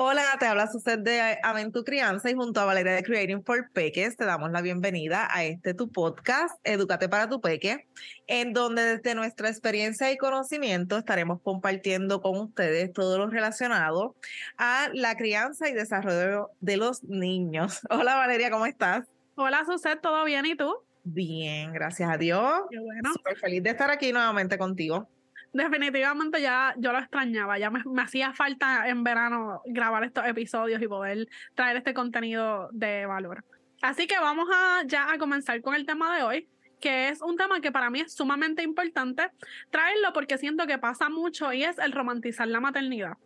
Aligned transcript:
Hola, 0.00 0.22
te 0.38 0.46
habla 0.46 0.68
Suset 0.68 1.00
de 1.00 1.40
Aventu 1.42 1.82
Crianza 1.82 2.30
y 2.30 2.34
junto 2.34 2.60
a 2.60 2.64
Valeria 2.64 2.92
de 2.92 3.02
Creating 3.02 3.42
for 3.42 3.68
Peques 3.72 4.16
te 4.16 4.26
damos 4.26 4.52
la 4.52 4.62
bienvenida 4.62 5.26
a 5.28 5.42
este 5.42 5.74
tu 5.74 5.90
podcast, 5.90 6.54
Educate 6.62 7.08
para 7.08 7.28
tu 7.28 7.40
Peque, 7.40 7.88
en 8.28 8.52
donde 8.52 8.82
desde 8.82 9.16
nuestra 9.16 9.48
experiencia 9.48 10.12
y 10.12 10.16
conocimiento 10.16 10.98
estaremos 10.98 11.42
compartiendo 11.42 12.20
con 12.22 12.38
ustedes 12.38 12.92
todo 12.92 13.18
lo 13.18 13.26
relacionado 13.26 14.14
a 14.56 14.88
la 14.94 15.16
crianza 15.16 15.68
y 15.68 15.72
desarrollo 15.72 16.50
de 16.60 16.76
los 16.76 17.02
niños. 17.02 17.80
Hola 17.90 18.14
Valeria, 18.14 18.52
¿cómo 18.52 18.66
estás? 18.66 19.04
Hola 19.34 19.64
Suset, 19.66 20.00
¿todo 20.00 20.24
bien 20.24 20.46
y 20.46 20.54
tú? 20.54 20.76
Bien, 21.02 21.72
gracias 21.72 22.08
a 22.08 22.16
Dios. 22.16 22.52
Qué 22.70 22.78
bueno. 22.78 23.12
Súper 23.14 23.36
feliz 23.36 23.64
de 23.64 23.70
estar 23.70 23.90
aquí 23.90 24.12
nuevamente 24.12 24.58
contigo 24.58 25.08
definitivamente 25.52 26.40
ya 26.40 26.74
yo 26.78 26.92
lo 26.92 26.98
extrañaba, 26.98 27.58
ya 27.58 27.70
me, 27.70 27.82
hacía 28.00 28.32
falta 28.32 28.88
en 28.88 29.04
verano 29.04 29.62
grabar 29.66 30.04
estos 30.04 30.26
episodios 30.26 30.80
y 30.82 30.88
poder 30.88 31.28
traer 31.54 31.76
este 31.76 31.94
contenido 31.94 32.68
de 32.72 33.06
valor. 33.06 33.44
Así 33.80 34.06
que 34.06 34.18
vamos 34.18 34.48
a 34.52 34.82
ya 34.86 35.10
a 35.12 35.18
comenzar 35.18 35.60
con 35.62 35.74
el 35.74 35.86
tema 35.86 36.16
de 36.16 36.22
hoy, 36.22 36.48
que 36.80 37.08
es 37.08 37.22
un 37.22 37.36
tema 37.36 37.60
que 37.60 37.72
para 37.72 37.90
mí 37.90 38.00
es 38.00 38.12
sumamente 38.12 38.62
importante 38.62 39.30
traerlo 39.70 40.12
porque 40.12 40.38
siento 40.38 40.66
que 40.66 40.78
pasa 40.78 41.08
mucho 41.08 41.52
y 41.52 41.64
es 41.64 41.78
el 41.78 41.92
romantizar 41.92 42.48
la 42.48 42.60
maternidad. 42.60 43.16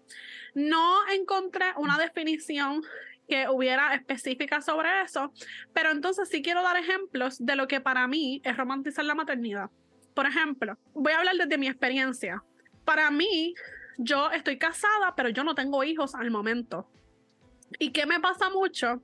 No 0.55 1.09
encontré 1.09 1.67
una 1.77 1.99
definición 1.99 2.83
que 3.29 3.49
hubiera 3.49 3.95
específica 3.95 4.61
sobre 4.61 4.89
eso, 5.03 5.33
pero 5.73 5.91
entonces 5.91 6.29
sí 6.29 6.43
quiero 6.43 6.63
dar 6.63 6.77
ejemplos 6.77 7.39
de 7.39 7.57
lo 7.57 7.67
que 7.67 7.81
para 7.81 8.07
mí 8.07 8.43
es 8.45 8.57
romantizar 8.57 9.05
la 9.05 9.15
maternidad. 9.15 9.71
Por 10.15 10.27
ejemplo, 10.27 10.77
voy 10.95 11.13
a 11.13 11.19
hablar 11.19 11.37
desde 11.37 11.59
mi 11.59 11.69
experiencia. 11.69 12.43
Para 12.85 13.11
mí, 13.11 13.55
yo 13.99 14.31
estoy 14.31 14.59
casada, 14.59 15.15
pero 15.17 15.29
yo 15.29 15.45
no 15.45 15.55
tengo 15.55 15.85
hijos 15.85 16.15
al 16.15 16.31
momento. 16.31 16.89
¿Y 17.79 17.91
qué 17.91 18.07
me 18.07 18.21
pasa 18.21 18.51
mucho? 18.51 19.03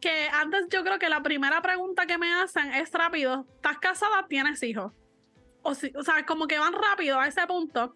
Que 0.00 0.28
antes 0.32 0.66
yo 0.70 0.82
creo 0.82 0.98
que 0.98 1.08
la 1.08 1.22
primera 1.22 1.60
pregunta 1.60 2.06
que 2.06 2.18
me 2.18 2.32
hacen 2.32 2.72
es 2.72 2.90
rápido, 2.92 3.46
¿estás 3.56 3.78
casada? 3.78 4.26
¿Tienes 4.28 4.62
hijos? 4.62 4.92
O, 5.62 5.70
o 5.70 6.02
sea, 6.02 6.24
como 6.26 6.46
que 6.46 6.58
van 6.58 6.72
rápido 6.72 7.18
a 7.18 7.26
ese 7.26 7.46
punto. 7.46 7.94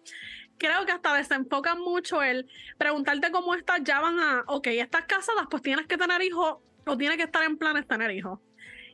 Creo 0.57 0.85
que 0.85 0.91
hasta 0.91 1.15
desenfocan 1.15 1.79
mucho 1.79 2.21
el 2.21 2.47
preguntarte 2.77 3.31
cómo 3.31 3.55
estás, 3.55 3.81
ya 3.83 3.99
van 3.99 4.19
a, 4.19 4.43
ok, 4.47 4.67
estás 4.67 5.05
casada, 5.05 5.47
pues 5.49 5.63
tienes 5.63 5.87
que 5.87 5.97
tener 5.97 6.21
hijos 6.21 6.57
o 6.85 6.97
tienes 6.97 7.17
que 7.17 7.23
estar 7.23 7.43
en 7.43 7.57
planes 7.57 7.87
tener 7.87 8.11
hijos. 8.11 8.39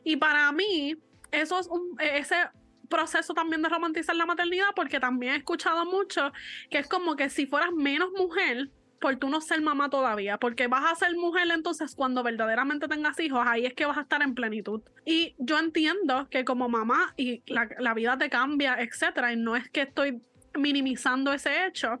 Y 0.04 0.16
para 0.16 0.50
mí, 0.52 0.96
eso 1.30 1.58
es 1.58 1.66
un, 1.66 1.94
ese 2.00 2.48
proceso 2.88 3.34
también 3.34 3.62
de 3.62 3.68
romantizar 3.68 4.16
la 4.16 4.26
maternidad 4.26 4.68
porque 4.74 5.00
también 5.00 5.34
he 5.34 5.36
escuchado 5.36 5.84
mucho 5.84 6.32
que 6.70 6.78
es 6.78 6.88
como 6.88 7.16
que 7.16 7.30
si 7.30 7.46
fueras 7.46 7.72
menos 7.72 8.10
mujer 8.16 8.70
por 9.00 9.16
tú 9.16 9.28
no 9.28 9.40
ser 9.40 9.60
mamá 9.60 9.90
todavía, 9.90 10.38
porque 10.38 10.66
vas 10.66 10.90
a 10.90 10.94
ser 10.96 11.14
mujer 11.16 11.48
entonces 11.52 11.94
cuando 11.94 12.22
verdaderamente 12.22 12.88
tengas 12.88 13.18
hijos, 13.20 13.40
ahí 13.46 13.64
es 13.66 13.74
que 13.74 13.86
vas 13.86 13.96
a 13.96 14.02
estar 14.02 14.22
en 14.22 14.34
plenitud. 14.34 14.82
Y 15.04 15.34
yo 15.38 15.58
entiendo 15.58 16.28
que 16.30 16.44
como 16.44 16.68
mamá 16.68 17.14
y 17.16 17.42
la, 17.46 17.68
la 17.78 17.94
vida 17.94 18.18
te 18.18 18.28
cambia, 18.28 18.76
etcétera, 18.80 19.32
y 19.32 19.36
no 19.36 19.56
es 19.56 19.68
que 19.70 19.82
estoy 19.82 20.20
minimizando 20.58 21.32
ese 21.32 21.66
hecho, 21.66 22.00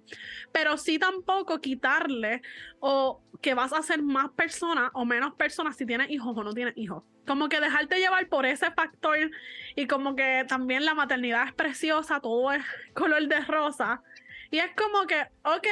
pero 0.52 0.76
sí 0.76 0.98
tampoco 0.98 1.60
quitarle 1.60 2.42
o 2.80 3.22
que 3.40 3.54
vas 3.54 3.72
a 3.72 3.82
ser 3.82 4.02
más 4.02 4.30
persona 4.30 4.90
o 4.94 5.04
menos 5.04 5.34
persona 5.34 5.72
si 5.72 5.86
tienes 5.86 6.10
hijos 6.10 6.36
o 6.36 6.44
no 6.44 6.52
tienes 6.52 6.76
hijos. 6.76 7.04
Como 7.26 7.48
que 7.48 7.60
dejarte 7.60 7.98
llevar 7.98 8.28
por 8.28 8.46
ese 8.46 8.70
factor 8.72 9.30
y 9.76 9.86
como 9.86 10.16
que 10.16 10.44
también 10.48 10.84
la 10.84 10.94
maternidad 10.94 11.46
es 11.46 11.54
preciosa, 11.54 12.20
todo 12.20 12.52
es 12.52 12.64
color 12.94 13.26
de 13.28 13.40
rosa. 13.40 14.02
Y 14.50 14.58
es 14.58 14.70
como 14.74 15.06
que, 15.06 15.20
ok, 15.44 15.66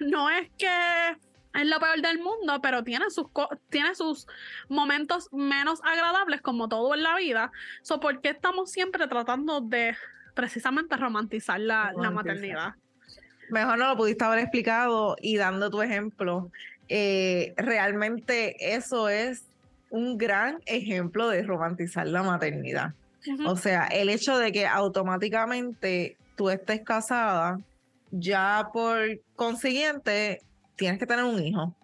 no 0.00 0.28
es 0.30 0.50
que 0.58 1.16
es 1.56 1.66
lo 1.66 1.78
peor 1.78 2.00
del 2.02 2.18
mundo, 2.18 2.60
pero 2.60 2.84
tiene 2.84 3.08
sus, 3.10 3.26
tiene 3.70 3.94
sus 3.94 4.26
momentos 4.68 5.28
menos 5.32 5.80
agradables 5.84 6.42
como 6.42 6.68
todo 6.68 6.94
en 6.94 7.02
la 7.02 7.16
vida. 7.16 7.52
So, 7.82 8.00
¿Por 8.00 8.20
qué 8.20 8.30
estamos 8.30 8.70
siempre 8.70 9.06
tratando 9.06 9.60
de 9.60 9.96
precisamente 10.36 10.96
romantizar 10.96 11.58
la, 11.58 11.92
la 11.96 12.10
maternidad. 12.10 12.74
Mejor 13.50 13.78
no 13.78 13.88
lo 13.88 13.96
pudiste 13.96 14.24
haber 14.24 14.40
explicado 14.40 15.16
y 15.20 15.36
dando 15.38 15.70
tu 15.70 15.80
ejemplo. 15.82 16.52
Eh, 16.88 17.54
realmente 17.56 18.74
eso 18.74 19.08
es 19.08 19.44
un 19.90 20.18
gran 20.18 20.60
ejemplo 20.66 21.28
de 21.28 21.42
romantizar 21.42 22.06
la 22.06 22.22
maternidad. 22.22 22.92
O 23.46 23.56
sea, 23.56 23.86
el 23.86 24.08
hecho 24.08 24.38
de 24.38 24.52
que 24.52 24.66
automáticamente 24.66 26.16
tú 26.36 26.50
estés 26.50 26.82
casada, 26.82 27.58
ya 28.12 28.68
por 28.72 29.00
consiguiente 29.34 30.42
tienes 30.76 31.00
que 31.00 31.06
tener 31.06 31.24
un 31.24 31.42
hijo. 31.42 31.74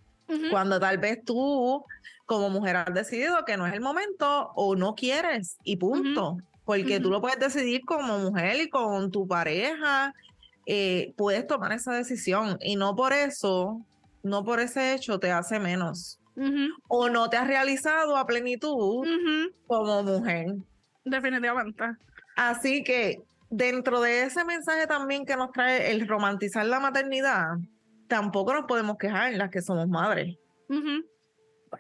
Cuando 0.51 0.79
tal 0.79 0.99
vez 0.99 1.25
tú 1.25 1.85
como 2.27 2.49
mujer 2.49 2.77
has 2.77 2.95
decidido 2.95 3.45
que 3.45 3.57
no 3.57 3.67
es 3.67 3.73
el 3.73 3.81
momento 3.81 4.53
o 4.55 4.77
no 4.77 4.95
quieres 4.95 5.57
y 5.65 5.77
punto 5.77 6.39
porque 6.65 7.01
tú 7.01 7.11
lo 7.11 7.21
puedes 7.21 7.39
decidir 7.39 7.83
como 7.85 8.19
mujer 8.19 8.61
y 8.61 8.69
con 8.69 9.11
tu 9.11 9.27
pareja, 9.27 10.15
eh, 10.67 11.13
puedes 11.17 11.47
tomar 11.47 11.73
esa 11.73 11.93
decisión 11.93 12.57
y 12.61 12.77
no 12.77 12.95
por 12.95 13.13
eso, 13.13 13.85
no 14.23 14.45
por 14.45 14.61
ese 14.61 14.95
hecho 14.95 15.19
te 15.19 15.31
hace 15.31 15.59
menos. 15.59 16.19
O 16.89 17.11
no 17.11 17.29
te 17.29 17.37
has 17.37 17.47
realizado 17.47 18.17
a 18.17 18.27
plenitud 18.27 19.07
como 19.67 20.03
mujer. 20.03 20.55
Definitivamente. 21.05 21.85
Así 22.37 22.83
que 22.85 23.21
dentro 23.51 24.01
de 24.01 24.23
ese 24.23 24.45
mensaje 24.45 24.87
también 24.87 25.27
que 25.27 25.37
nos 25.37 25.53
trae 25.53 25.91
el 25.91 26.09
romantizar 26.09 26.65
la 26.65 26.81
maternidad, 26.81 27.59
tampoco 28.09 28.55
nos 28.55 28.65
podemos 28.65 28.97
quejar 28.97 29.33
en 29.33 29.39
las 29.39 29.51
que 29.51 29.61
somos 29.61 29.89
madres. 29.89 30.37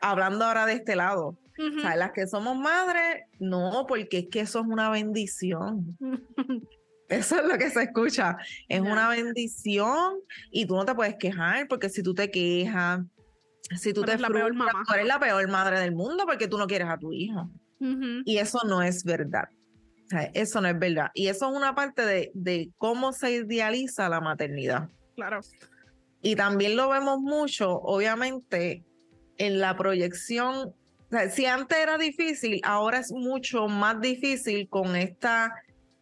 Hablando 0.00 0.44
ahora 0.44 0.66
de 0.66 0.74
este 0.74 0.96
lado, 0.96 1.38
o 1.58 1.80
sea, 1.80 1.96
las 1.96 2.12
que 2.12 2.26
somos 2.26 2.56
madres, 2.56 3.24
no, 3.38 3.84
porque 3.86 4.18
es 4.18 4.28
que 4.28 4.40
eso 4.40 4.60
es 4.60 4.66
una 4.66 4.90
bendición. 4.90 5.96
Eso 7.08 7.38
es 7.38 7.46
lo 7.46 7.58
que 7.58 7.68
se 7.68 7.82
escucha. 7.82 8.38
Es 8.68 8.80
una 8.80 9.06
bendición 9.10 10.14
y 10.50 10.64
tú 10.64 10.76
no 10.76 10.86
te 10.86 10.94
puedes 10.94 11.16
quejar 11.16 11.68
porque 11.68 11.90
si 11.90 12.02
tú 12.02 12.14
te 12.14 12.30
quejas, 12.30 13.02
si 13.76 13.92
tú 13.92 14.02
te 14.02 14.12
eres 14.12 14.22
la 14.22 14.30
peor 14.30 14.54
mamá. 14.54 14.82
tú 14.86 14.94
eres 14.94 15.06
la 15.06 15.20
peor 15.20 15.46
madre 15.48 15.78
del 15.80 15.92
mundo 15.92 16.24
porque 16.24 16.48
tú 16.48 16.56
no 16.56 16.66
quieres 16.66 16.88
a 16.88 16.96
tu 16.96 17.12
hijo. 17.12 17.50
Y 18.24 18.38
eso 18.38 18.60
no 18.66 18.80
es 18.80 19.04
verdad. 19.04 19.48
O 20.06 20.08
sea, 20.08 20.30
eso 20.32 20.62
no 20.62 20.68
es 20.68 20.78
verdad. 20.78 21.10
Y 21.12 21.26
eso 21.26 21.50
es 21.50 21.56
una 21.56 21.74
parte 21.74 22.06
de, 22.06 22.30
de 22.32 22.70
cómo 22.78 23.12
se 23.12 23.32
idealiza 23.32 24.08
la 24.08 24.22
maternidad. 24.22 24.88
Claro. 25.14 25.40
Y 26.22 26.36
también 26.36 26.76
lo 26.76 26.88
vemos 26.88 27.20
mucho, 27.20 27.78
obviamente, 27.80 28.84
en 29.36 29.58
la 29.58 29.76
proyección 29.76 30.72
si 31.30 31.46
antes 31.46 31.78
era 31.78 31.98
difícil, 31.98 32.60
ahora 32.64 32.98
es 32.98 33.12
mucho 33.12 33.68
más 33.68 34.00
difícil 34.00 34.68
con 34.68 34.96
estas 34.96 35.50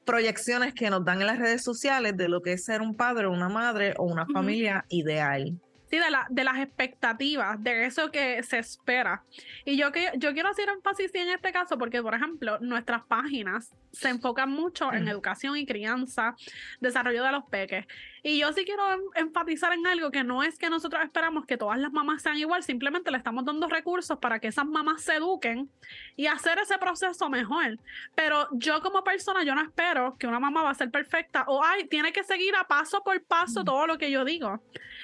proyecciones 0.05 0.75
que 0.75 0.91
nos 0.91 1.05
dan 1.05 1.21
en 1.21 1.27
las 1.27 1.39
redes 1.39 1.63
sociales 1.63 2.17
de 2.17 2.29
lo 2.29 2.43
que 2.43 2.55
es 2.55 2.65
ser 2.65 2.81
un 2.81 2.97
padre, 2.97 3.27
una 3.29 3.49
madre 3.49 3.95
o 3.97 4.05
una 4.05 4.27
familia 4.27 4.85
ideal. 4.89 5.61
Sí, 5.91 5.99
de, 5.99 6.09
la, 6.09 6.27
de 6.31 6.45
las 6.45 6.59
expectativas, 6.59 7.61
de 7.63 7.87
eso 7.87 8.13
que 8.13 8.43
se 8.45 8.59
espera. 8.59 9.25
Y 9.65 9.77
yo, 9.77 9.91
que, 9.91 10.13
yo 10.19 10.33
quiero 10.33 10.49
hacer 10.49 10.69
énfasis 10.69 11.13
en 11.15 11.31
este 11.31 11.53
caso 11.53 11.79
porque, 11.79 12.01
por 12.01 12.15
ejemplo, 12.15 12.59
nuestras 12.61 13.03
páginas 13.07 13.75
se 13.91 14.09
enfocan 14.09 14.51
mucho 14.51 14.93
en 14.93 15.05
mm. 15.05 15.09
educación 15.09 15.57
y 15.57 15.67
crianza, 15.67 16.37
desarrollo 16.81 17.25
de 17.25 17.33
los 17.33 17.45
peques. 17.51 17.87
Y 18.23 18.39
yo 18.39 18.53
sí 18.53 18.65
quiero 18.65 18.83
enfatizar 19.15 19.73
en 19.73 19.87
algo 19.87 20.11
que 20.11 20.25
no 20.25 20.43
es 20.43 20.59
que 20.59 20.69
nosotros 20.69 21.03
esperamos 21.03 21.47
que 21.47 21.57
todas 21.57 21.79
las 21.79 21.93
mamás 21.93 22.23
sean 22.23 22.37
igual, 22.37 22.63
simplemente 22.63 23.11
le 23.11 23.19
estamos 23.19 23.45
dando 23.45 23.67
recursos 23.69 24.19
para 24.19 24.39
que 24.39 24.49
esas 24.49 24.67
mamás 24.67 25.03
se 25.03 25.15
eduquen 25.15 25.71
y 26.17 26.27
hacer 26.27 26.59
ese 26.59 26.79
proceso 26.79 27.29
mejor. 27.31 27.79
Pero 28.15 28.49
yo 28.53 28.83
como 28.83 29.03
persona, 29.03 29.43
yo 29.43 29.55
no 29.55 29.63
espero 29.63 30.17
que 30.19 30.27
una 30.27 30.41
mamá 30.41 30.63
va 30.63 30.71
a 30.71 30.75
ser 30.75 30.91
perfecta 30.91 31.45
o, 31.47 31.63
ay, 31.65 31.87
tiene 31.89 32.13
que 32.13 32.23
seguir 32.25 32.55
a 32.57 32.65
paso 32.65 33.03
por 33.03 33.23
paso 33.23 33.63
mm. 33.63 33.65
todo 33.65 33.87
lo 33.87 33.99
que 33.99 34.11
yo 34.11 34.25
digo 34.25 34.61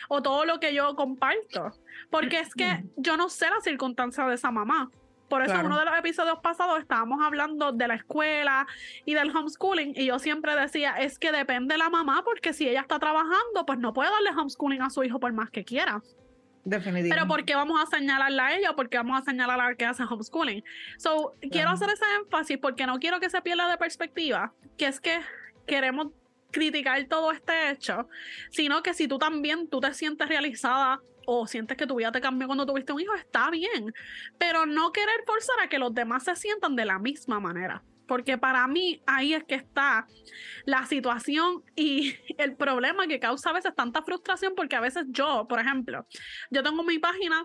o 0.08 0.22
todo 0.22 0.44
lo 0.44 0.60
que 0.60 0.74
yo 0.74 0.94
comparto. 0.94 1.72
Porque 2.10 2.40
es 2.40 2.54
que 2.54 2.66
mm. 2.66 2.90
yo 2.96 3.16
no 3.16 3.28
sé 3.28 3.48
la 3.50 3.60
circunstancia 3.60 4.24
de 4.26 4.34
esa 4.34 4.50
mamá. 4.50 4.90
Por 5.28 5.42
eso 5.42 5.54
en 5.54 5.66
uno 5.66 5.78
de 5.78 5.84
los 5.84 5.98
episodios 5.98 6.38
pasados 6.40 6.78
estábamos 6.80 7.20
hablando 7.22 7.72
de 7.72 7.88
la 7.88 7.94
escuela 7.94 8.66
y 9.04 9.14
del 9.14 9.34
homeschooling 9.36 9.94
y 9.96 10.06
yo 10.06 10.18
siempre 10.18 10.54
decía, 10.54 10.92
es 10.98 11.18
que 11.18 11.32
depende 11.32 11.74
de 11.74 11.78
la 11.78 11.90
mamá 11.90 12.22
porque 12.24 12.52
si 12.52 12.68
ella 12.68 12.80
está 12.80 12.98
trabajando, 12.98 13.66
pues 13.66 13.78
no 13.78 13.92
puede 13.92 14.10
darle 14.10 14.30
homeschooling 14.30 14.82
a 14.82 14.90
su 14.90 15.02
hijo 15.02 15.18
por 15.18 15.32
más 15.32 15.50
que 15.50 15.64
quiera. 15.64 16.02
Definitivamente. 16.64 17.14
Pero 17.14 17.28
¿por 17.28 17.44
qué 17.44 17.54
vamos 17.54 17.80
a 17.80 17.86
señalarla 17.86 18.46
a 18.46 18.56
ella 18.56 18.70
o 18.72 18.76
por 18.76 18.88
qué 18.88 18.96
vamos 18.96 19.20
a 19.20 19.24
señalar 19.24 19.60
a 19.60 19.68
la 19.68 19.74
que 19.76 19.84
hace 19.84 20.02
homeschooling? 20.02 20.64
So, 20.98 21.34
quiero 21.50 21.70
hacer 21.70 21.90
ese 21.90 22.04
énfasis 22.20 22.58
porque 22.58 22.86
no 22.86 22.98
quiero 22.98 23.20
que 23.20 23.30
se 23.30 23.40
pierda 23.40 23.68
de 23.68 23.78
perspectiva, 23.78 24.52
que 24.76 24.86
es 24.86 25.00
que 25.00 25.20
queremos 25.66 26.08
criticar 26.50 27.04
todo 27.04 27.32
este 27.32 27.70
hecho, 27.70 28.08
sino 28.50 28.82
que 28.82 28.94
si 28.94 29.06
tú 29.08 29.18
también 29.18 29.68
tú 29.68 29.80
te 29.80 29.92
sientes 29.94 30.28
realizada 30.28 31.00
o 31.26 31.46
sientes 31.46 31.76
que 31.76 31.86
tu 31.86 31.96
vida 31.96 32.12
te 32.12 32.20
cambió 32.20 32.46
cuando 32.46 32.64
tuviste 32.64 32.92
un 32.92 33.00
hijo, 33.00 33.14
está 33.14 33.50
bien, 33.50 33.92
pero 34.38 34.64
no 34.64 34.92
querer 34.92 35.24
forzar 35.26 35.56
a 35.62 35.68
que 35.68 35.78
los 35.78 35.94
demás 35.94 36.24
se 36.24 36.36
sientan 36.36 36.76
de 36.76 36.84
la 36.84 36.98
misma 36.98 37.40
manera. 37.40 37.82
porque 38.08 38.38
para 38.38 38.64
mí 38.68 39.02
ahí 39.04 39.34
es 39.34 39.42
que 39.42 39.56
está 39.56 40.06
la 40.64 40.86
situación 40.86 41.64
y 41.74 42.14
el 42.38 42.54
problema 42.56 43.08
que 43.08 43.18
causa 43.18 43.50
a 43.50 43.52
veces 43.52 43.74
tanta 43.74 44.02
frustración, 44.02 44.54
porque 44.54 44.76
a 44.76 44.80
veces 44.80 45.06
yo, 45.08 45.46
por 45.48 45.58
ejemplo, 45.58 46.06
yo 46.50 46.62
tengo 46.62 46.84
mi 46.84 47.00
página 47.00 47.44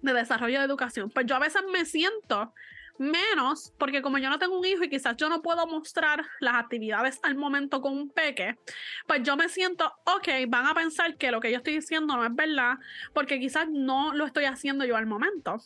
de 0.00 0.12
desarrollo 0.12 0.60
de 0.60 0.64
educación, 0.64 1.10
pues 1.10 1.26
yo 1.26 1.34
a 1.34 1.40
veces 1.40 1.62
me 1.72 1.84
siento 1.84 2.54
menos, 3.00 3.72
porque 3.78 4.02
como 4.02 4.18
yo 4.18 4.28
no 4.28 4.38
tengo 4.38 4.58
un 4.58 4.64
hijo 4.64 4.84
y 4.84 4.90
quizás 4.90 5.16
yo 5.16 5.28
no 5.28 5.40
puedo 5.42 5.66
mostrar 5.66 6.24
las 6.38 6.54
actividades 6.54 7.18
al 7.22 7.34
momento 7.34 7.80
con 7.80 7.96
un 7.96 8.10
peque, 8.10 8.58
pues 9.06 9.22
yo 9.22 9.36
me 9.36 9.48
siento, 9.48 9.92
ok, 10.04 10.28
van 10.48 10.66
a 10.66 10.74
pensar 10.74 11.16
que 11.16 11.30
lo 11.30 11.40
que 11.40 11.50
yo 11.50 11.56
estoy 11.56 11.74
diciendo 11.74 12.14
no 12.14 12.24
es 12.24 12.34
verdad, 12.34 12.78
porque 13.14 13.40
quizás 13.40 13.68
no 13.70 14.12
lo 14.12 14.26
estoy 14.26 14.44
haciendo 14.44 14.84
yo 14.84 14.96
al 14.96 15.06
momento. 15.06 15.56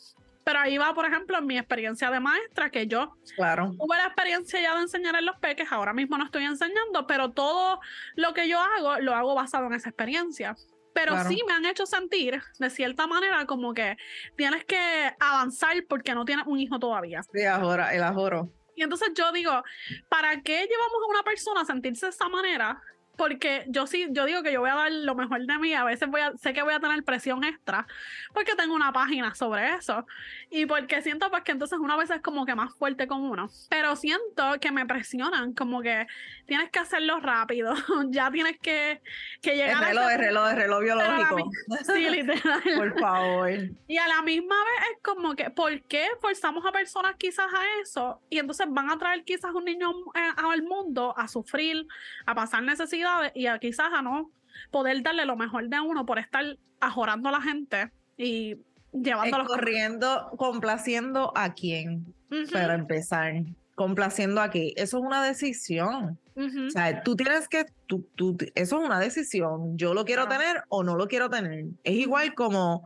Pero 0.45 0.59
ahí 0.59 0.79
va, 0.79 0.95
por 0.95 1.07
ejemplo, 1.07 1.41
mi 1.43 1.59
experiencia 1.59 2.11
de 2.11 2.21
maestra, 2.21 2.71
que 2.71 2.87
yo 2.87 3.17
claro. 3.35 3.73
tuve 3.79 3.97
la 3.97 4.07
experiencia 4.07 4.61
ya 4.61 4.77
de 4.77 4.83
enseñar 4.83 5.17
en 5.17 5.25
los 5.25 5.37
peques, 5.39 5.73
ahora 5.73 5.93
mismo 5.95 6.19
no 6.19 6.25
estoy 6.25 6.45
enseñando, 6.45 7.07
pero 7.07 7.33
todo 7.33 7.81
lo 8.15 8.35
que 8.35 8.47
yo 8.49 8.61
hago 8.61 9.01
lo 9.01 9.15
hago 9.15 9.35
basado 9.35 9.67
en 9.67 9.73
esa 9.73 9.89
experiencia 9.89 10.55
pero 10.95 11.23
sí 11.25 11.43
me 11.47 11.53
han 11.53 11.67
hecho 11.67 11.85
sentir 11.85 12.41
de 12.59 12.71
cierta 12.71 13.07
manera 13.07 13.45
como 13.45 13.75
que 13.75 13.97
tienes 14.37 14.65
que 14.65 15.13
avanzar 15.21 15.75
porque 15.89 16.15
no 16.15 16.25
tienes 16.25 16.47
un 16.47 16.59
hijo 16.59 16.79
todavía. 16.79 17.23
Sí, 17.35 17.45
ahora, 17.45 17.95
el 17.95 18.03
ajoro. 18.03 18.51
Y 18.77 18.83
entonces 18.83 19.11
yo 19.15 19.31
digo, 19.33 19.63
¿para 20.09 20.41
qué 20.43 20.67
llevamos 20.67 21.03
a 21.05 21.11
una 21.11 21.23
persona 21.23 21.61
a 21.61 21.65
sentirse 21.65 22.07
de 22.07 22.11
esa 22.11 22.29
manera 22.29 22.81
porque 23.17 23.65
yo 23.69 23.87
sí, 23.87 24.07
yo 24.11 24.25
digo 24.27 24.43
que 24.43 24.53
yo 24.53 24.61
voy 24.61 24.71
a 24.71 24.75
dar 24.75 24.93
lo 24.93 25.15
mejor 25.15 25.45
de 25.45 25.59
mí, 25.59 25.75
a 25.75 25.85
veces 25.85 26.09
voy 26.09 26.21
a, 26.21 26.37
sé 26.37 26.53
que 26.53 26.63
voy 26.63 26.75
a 26.75 26.81
tener 26.81 27.03
presión 27.05 27.45
extra, 27.45 27.87
porque 28.33 28.55
tengo 28.55 28.75
una 28.75 28.93
página 28.93 29.35
sobre 29.35 29.75
eso, 29.75 30.07
y 30.51 30.67
porque 30.67 31.03
siento 31.03 31.31
pues 31.31 31.43
que 31.43 31.53
entonces 31.53 31.79
una 31.79 31.97
vez 31.97 32.11
es 32.11 32.21
como 32.21 32.47
que 32.47 32.55
más 32.55 32.75
fuerte 32.75 33.07
con 33.07 33.23
uno, 33.23 33.49
pero 33.69 33.97
siento 33.97 34.59
que 34.61 34.73
me 34.73 34.87
presionan, 34.87 35.53
como 35.55 35.83
que 35.83 36.07
tienes 36.47 36.71
que 36.71 36.79
hacerlo 36.79 37.21
rápido, 37.21 37.75
ya 38.09 38.31
tienes 38.31 38.59
que, 38.59 39.01
que 39.41 39.57
llegar 39.57 39.83
el 39.83 39.89
reloj, 39.89 40.05
a... 40.05 40.13
El 40.13 40.19
reloj, 40.19 40.51
el 40.51 40.57
reloj 40.57 40.83
biológico. 40.83 41.51
Sí, 41.85 42.11
literal. 42.11 42.63
Por 42.77 42.99
favor. 42.99 43.51
Y 43.87 43.97
a 43.99 44.09
la 44.09 44.23
misma 44.23 44.57
vez 44.57 44.91
es 44.93 45.03
como 45.03 45.35
que, 45.35 45.51
¿por 45.51 45.83
qué 45.83 46.09
forzamos 46.21 46.65
a 46.67 46.73
personas 46.73 47.15
quizás 47.19 47.47
a 47.53 47.81
eso? 47.81 48.21
Y 48.31 48.39
entonces 48.39 48.67
van 48.71 48.91
a 48.91 48.99
traer 48.99 49.25
quizás 49.25 49.53
un 49.55 49.65
niño 49.65 49.91
eh, 50.15 50.31
al 50.37 50.63
mundo 50.63 51.15
a 51.17 51.29
sufrir, 51.29 51.87
a 52.27 52.35
pasar 52.35 52.63
necesidad 52.63 53.04
y 53.35 53.47
a 53.47 53.59
quizás 53.59 53.93
a 53.93 54.03
no 54.03 54.31
poder 54.71 55.03
darle 55.03 55.25
lo 55.25 55.37
mejor 55.37 55.69
de 55.69 55.81
uno 55.81 56.07
por 56.07 56.19
estar 56.19 56.57
ajorando 56.81 57.29
a 57.29 57.33
la 57.33 57.41
gente 57.41 57.91
y 58.17 58.57
llevándolo. 58.93 59.45
Corriendo, 59.47 60.31
complaciendo 60.37 61.33
a 61.35 61.55
quién, 61.55 62.15
para 62.53 62.75
empezar. 62.75 63.35
Complaciendo 63.75 64.41
a 64.41 64.51
qué. 64.51 64.73
Eso 64.77 64.99
es 64.99 65.05
una 65.05 65.23
decisión. 65.23 66.19
O 66.37 66.71
sea, 66.71 67.03
tú 67.03 67.15
tienes 67.15 67.49
que, 67.49 67.67
tú, 67.87 68.07
tú, 68.17 68.37
eso 68.55 68.81
es 68.81 68.87
una 68.87 68.99
decisión. 68.99 69.77
Yo 69.79 69.95
lo 69.95 70.05
quiero 70.05 70.27
tener 70.27 70.65
o 70.69 70.83
no 70.83 70.97
lo 70.97 71.07
quiero 71.07 71.31
tener. 71.31 71.67
Es 71.85 71.95
igual 71.95 72.35
como, 72.35 72.85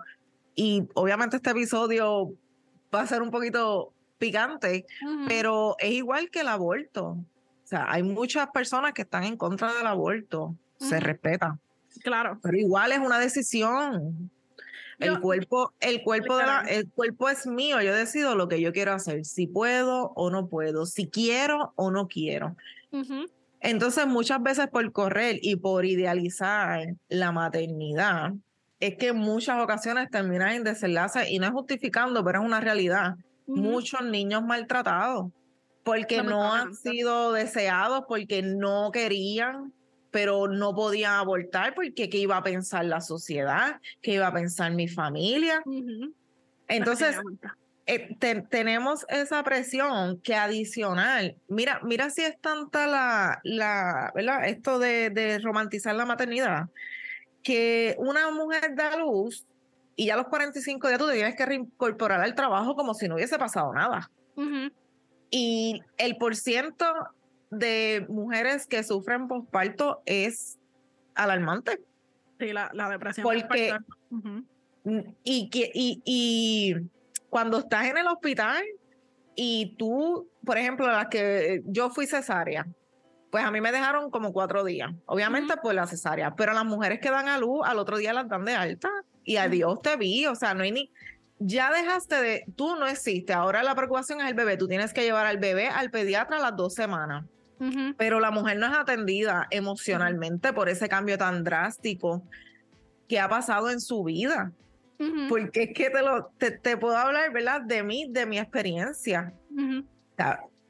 y 0.55 0.85
obviamente 0.95 1.37
este 1.37 1.51
episodio 1.51 2.35
va 2.95 3.03
a 3.03 3.07
ser 3.07 3.23
un 3.23 3.31
poquito 3.31 3.93
picante, 4.19 4.85
pero 5.27 5.77
es 5.79 5.93
igual 5.93 6.31
que 6.31 6.41
el 6.41 6.49
aborto. 6.49 7.17
O 7.69 7.71
sea, 7.71 7.85
hay 7.87 8.03
muchas 8.03 8.49
personas 8.49 8.95
que 8.95 9.03
están 9.03 9.25
en 9.25 9.37
contra 9.37 9.71
del 9.75 9.87
aborto, 9.87 10.57
se 10.79 11.01
respeta. 11.01 11.59
Claro. 12.03 12.39
Pero 12.43 12.57
igual 12.57 12.93
es 12.93 12.99
una 12.99 13.19
decisión. 13.19 14.31
El 14.99 15.21
cuerpo, 15.21 15.75
el 15.79 16.03
cuerpo 16.03 16.39
de 16.39 16.47
la, 16.47 16.61
el 16.63 16.89
cuerpo 16.89 17.29
es 17.29 17.47
mío, 17.47 17.83
yo 17.83 17.95
decido 17.95 18.35
lo 18.37 18.49
que 18.49 18.63
yo 18.63 18.73
quiero 18.73 18.95
hacer, 18.95 19.27
si 19.27 19.47
puedo 19.47 20.13
o 20.17 20.31
no 20.31 20.47
puedo, 20.47 20.87
si 20.87 21.09
quiero 21.09 21.75
o 21.77 21.91
no 21.91 22.09
quiero. 22.09 22.57
Entonces, 23.61 24.07
muchas 24.07 24.43
veces 24.43 24.69
por 24.69 24.91
correr 24.91 25.39
y 25.43 25.57
por 25.57 25.85
idealizar 25.85 26.95
la 27.11 27.33
maternidad, 27.33 28.33
es 28.81 28.97
que 28.97 29.09
en 29.09 29.19
muchas 29.19 29.63
ocasiones 29.63 30.11
terminan 30.11 30.53
en 30.55 30.65
desenlace, 30.65 31.31
y 31.31 31.39
no 31.39 31.45
es 31.45 31.53
justificando, 31.53 32.25
pero 32.25 32.41
es 32.41 32.47
una 32.47 32.61
realidad. 32.61 33.17
Muchos 33.47 34.03
niños 34.07 34.43
maltratados 34.43 35.27
porque 35.85 36.23
no 36.23 36.53
han 36.53 36.75
sido 36.75 37.33
deseados, 37.33 38.05
porque 38.09 38.43
no 38.43 38.91
querían, 38.93 39.73
pero 40.11 40.49
no 40.49 40.75
podían 40.75 41.15
abortar, 41.15 41.75
porque 41.75 42.09
qué 42.09 42.19
iba 42.19 42.37
a 42.37 42.43
pensar 42.43 42.85
la 42.85 43.01
sociedad, 43.01 43.81
qué 44.03 44.15
iba 44.15 44.27
a 44.27 44.33
pensar 44.33 44.73
mi 44.73 44.89
familia. 44.89 45.63
Entonces, 46.69 47.17
eh, 47.87 48.15
tenemos 48.51 49.07
esa 49.09 49.43
presión 49.43 50.21
que 50.21 50.35
adicional, 50.35 51.37
mira, 51.49 51.81
mira 51.83 52.11
si 52.11 52.23
es 52.23 52.39
tanta 52.39 52.87
la, 52.87 53.41
la 53.45 54.13
¿verdad? 54.15 54.47
Esto 54.47 54.79
de, 54.79 55.09
de 55.09 55.39
romantizar 55.39 55.95
la 55.95 56.05
maternidad, 56.05 56.67
que 57.43 57.97
una 57.99 58.31
mujer 58.31 58.75
da 58.75 58.97
luz 58.99 59.47
y 59.97 60.07
ya 60.07 60.15
a 60.15 60.17
los 60.19 60.29
45 60.29 60.87
días 60.87 60.99
tú 61.01 61.09
te 61.09 61.15
tienes 61.15 61.35
que 61.35 61.47
reincorporar 61.47 62.21
al 62.21 62.35
trabajo 62.35 62.77
como 62.77 62.95
si 62.95 63.09
no 63.09 63.17
hubiese 63.17 63.39
pasado 63.39 63.73
nada. 63.73 64.11
Y 65.31 65.83
el 65.97 66.17
porciento 66.17 66.87
de 67.51 68.07
mujeres 68.09 68.67
que 68.67 68.83
sufren 68.83 69.29
posparto 69.29 70.03
es 70.07 70.59
alarmante. 71.15 71.81
Sí, 72.39 72.53
la, 72.53 72.71
la 72.73 72.89
depresión. 72.89 73.25
Porque, 73.25 73.77
y, 75.25 75.51
y, 75.53 76.03
y 76.05 76.75
cuando 77.29 77.59
estás 77.59 77.87
en 77.87 77.99
el 77.99 78.07
hospital 78.07 78.63
y 79.35 79.75
tú, 79.77 80.29
por 80.45 80.59
ejemplo, 80.59 80.87
las 80.87 81.09
que 81.09 81.63
yo 81.67 81.91
fui 81.91 82.07
cesárea, 82.07 82.67
pues 83.31 83.45
a 83.45 83.51
mí 83.51 83.61
me 83.61 83.73
dejaron 83.73 84.11
como 84.11 84.33
cuatro 84.33 84.65
días, 84.65 84.91
obviamente 85.07 85.57
por 85.59 85.75
la 85.75 85.87
cesárea, 85.87 86.35
pero 86.35 86.53
las 86.55 86.65
mujeres 86.65 87.01
que 87.01 87.11
dan 87.11 87.29
a 87.29 87.39
luz 87.39 87.61
al 87.65 87.79
otro 87.79 87.99
día 87.99 88.13
las 88.13 88.29
dan 88.29 88.45
de 88.45 88.55
alta 88.55 88.89
y 89.25 89.37
adiós 89.37 89.83
te 89.83 89.97
vi, 89.97 90.27
o 90.27 90.35
sea, 90.35 90.55
no 90.55 90.63
hay 90.63 90.73
ni, 90.73 90.91
ya 91.39 91.73
dejaste 91.73 92.17
de, 92.17 92.45
tú 92.57 92.77
no 92.77 92.87
existes, 92.87 93.35
ahora 93.35 93.63
la 93.63 93.75
preocupación 93.75 94.21
es 94.21 94.29
el 94.29 94.35
bebé, 94.35 94.57
tú 94.57 94.67
tienes 94.67 94.93
que 94.93 95.03
llevar 95.03 95.27
al 95.27 95.39
bebé 95.39 95.69
al 95.69 95.91
pediatra 95.91 96.39
a 96.39 96.41
las 96.41 96.57
dos 96.57 96.75
semanas, 96.75 97.25
pero 97.97 98.21
la 98.21 98.31
mujer 98.31 98.59
no 98.59 98.67
es 98.67 98.73
atendida 98.73 99.47
emocionalmente 99.51 100.53
por 100.53 100.69
ese 100.69 100.89
cambio 100.89 101.19
tan 101.19 101.43
drástico 101.43 102.23
que 103.09 103.19
ha 103.19 103.29
pasado 103.29 103.71
en 103.71 103.81
su 103.81 104.05
vida. 104.05 104.53
Porque 105.29 105.65
es 105.65 105.75
que 105.75 105.91
te, 105.91 106.03
lo, 106.03 106.31
te, 106.39 106.77
puedo 106.77 106.97
hablar, 106.97 107.33
¿verdad? 107.33 107.61
De 107.61 107.85
mí, 107.85 108.07
de 108.09 108.27
mi 108.27 108.39
experiencia. 108.39 109.33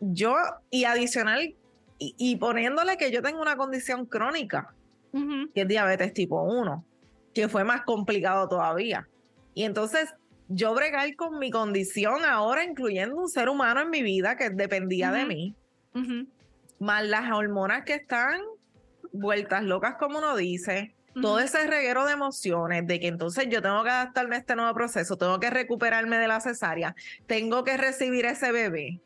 yo, 0.01 0.35
y 0.71 0.85
adicional, 0.85 1.55
y, 1.99 2.37
poniéndole 2.37 2.97
que 2.97 3.11
yo 3.11 3.23
tengo 3.23 3.41
una 3.41 3.57
condición 3.57 4.07
crónica, 4.07 4.75
que 5.13 5.63
es 5.63 5.69
diabetes 5.69 6.13
tipo 6.13 6.43
1, 6.43 6.85
que 7.35 7.49
fue 7.49 7.65
más 7.65 7.83
complicado 7.83 8.49
todavía. 8.49 9.09
Y 9.55 9.65
entonces 9.65 10.15
yo 10.49 10.75
bregar 10.75 11.15
con 11.17 11.39
mi 11.39 11.51
condición 11.51 12.25
ahora, 12.25 12.65
incluyendo 12.65 13.17
un 13.17 13.29
ser 13.29 13.49
humano 13.49 13.83
en 13.83 13.91
mi 13.91 14.03
vida 14.03 14.37
que 14.37 14.51
dependía 14.51 15.13
de 15.13 15.25
mí, 15.27 15.55
más 16.79 17.05
las 17.05 17.31
hormonas 17.33 17.85
que 17.85 17.95
están 17.95 18.41
vueltas 19.13 19.63
locas, 19.65 19.97
como 19.99 20.19
uno 20.19 20.37
dice, 20.37 20.95
todo 21.21 21.41
ese 21.41 21.67
reguero 21.67 22.07
de 22.07 22.13
emociones, 22.13 22.87
de 22.87 23.01
que 23.01 23.09
entonces 23.09 23.49
yo 23.51 23.61
tengo 23.61 23.83
que 23.83 23.91
adaptarme 23.91 24.37
a 24.37 24.39
este 24.39 24.55
nuevo 24.57 24.73
proceso, 24.75 25.17
tengo 25.17 25.41
que 25.41 25.51
recuperarme 25.51 26.19
de 26.19 26.29
la 26.29 26.41
cesárea, 26.41 26.95
tengo 27.27 27.65
que 27.65 27.77
recibir 27.77 28.25
ese 28.25 28.53
bebé, 28.53 29.01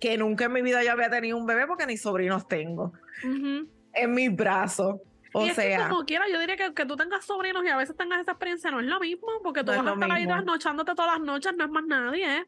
que 0.00 0.18
nunca 0.18 0.46
en 0.46 0.52
mi 0.52 0.62
vida 0.62 0.82
yo 0.82 0.92
había 0.92 1.10
tenido 1.10 1.36
un 1.36 1.46
bebé 1.46 1.66
porque 1.66 1.86
ni 1.86 1.96
sobrinos 1.96 2.48
tengo, 2.48 2.92
en 3.22 4.12
mis 4.12 4.34
brazos. 4.34 5.00
O 5.36 5.46
sea, 5.48 5.88
como 5.88 6.04
quiera, 6.04 6.28
yo 6.28 6.38
diría 6.38 6.56
que 6.56 6.72
que 6.72 6.86
tú 6.86 6.96
tengas 6.96 7.24
sobrinos 7.24 7.64
y 7.64 7.68
a 7.68 7.76
veces 7.76 7.96
tengas 7.96 8.20
esa 8.20 8.32
experiencia, 8.32 8.70
no 8.70 8.78
es 8.78 8.86
lo 8.86 9.00
mismo, 9.00 9.28
porque 9.42 9.64
tú 9.64 9.72
vas 9.72 9.84
a 9.84 9.92
estar 9.92 10.12
ahí 10.12 10.26
trasnochándote 10.26 10.94
todas 10.94 11.18
las 11.18 11.26
noches, 11.26 11.52
no 11.56 11.64
es 11.64 11.70
más 11.70 11.84
nadie. 11.84 12.38
¿eh? 12.38 12.46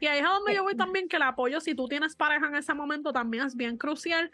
Y 0.00 0.06
ahí 0.06 0.18
es 0.18 0.26
a 0.26 0.30
donde 0.30 0.52
yo 0.52 0.64
voy 0.64 0.76
también, 0.76 1.08
que 1.08 1.14
el 1.14 1.22
apoyo, 1.22 1.60
si 1.60 1.76
tú 1.76 1.86
tienes 1.86 2.16
pareja 2.16 2.48
en 2.48 2.56
ese 2.56 2.74
momento, 2.74 3.12
también 3.12 3.46
es 3.46 3.54
bien 3.54 3.76
crucial. 3.76 4.32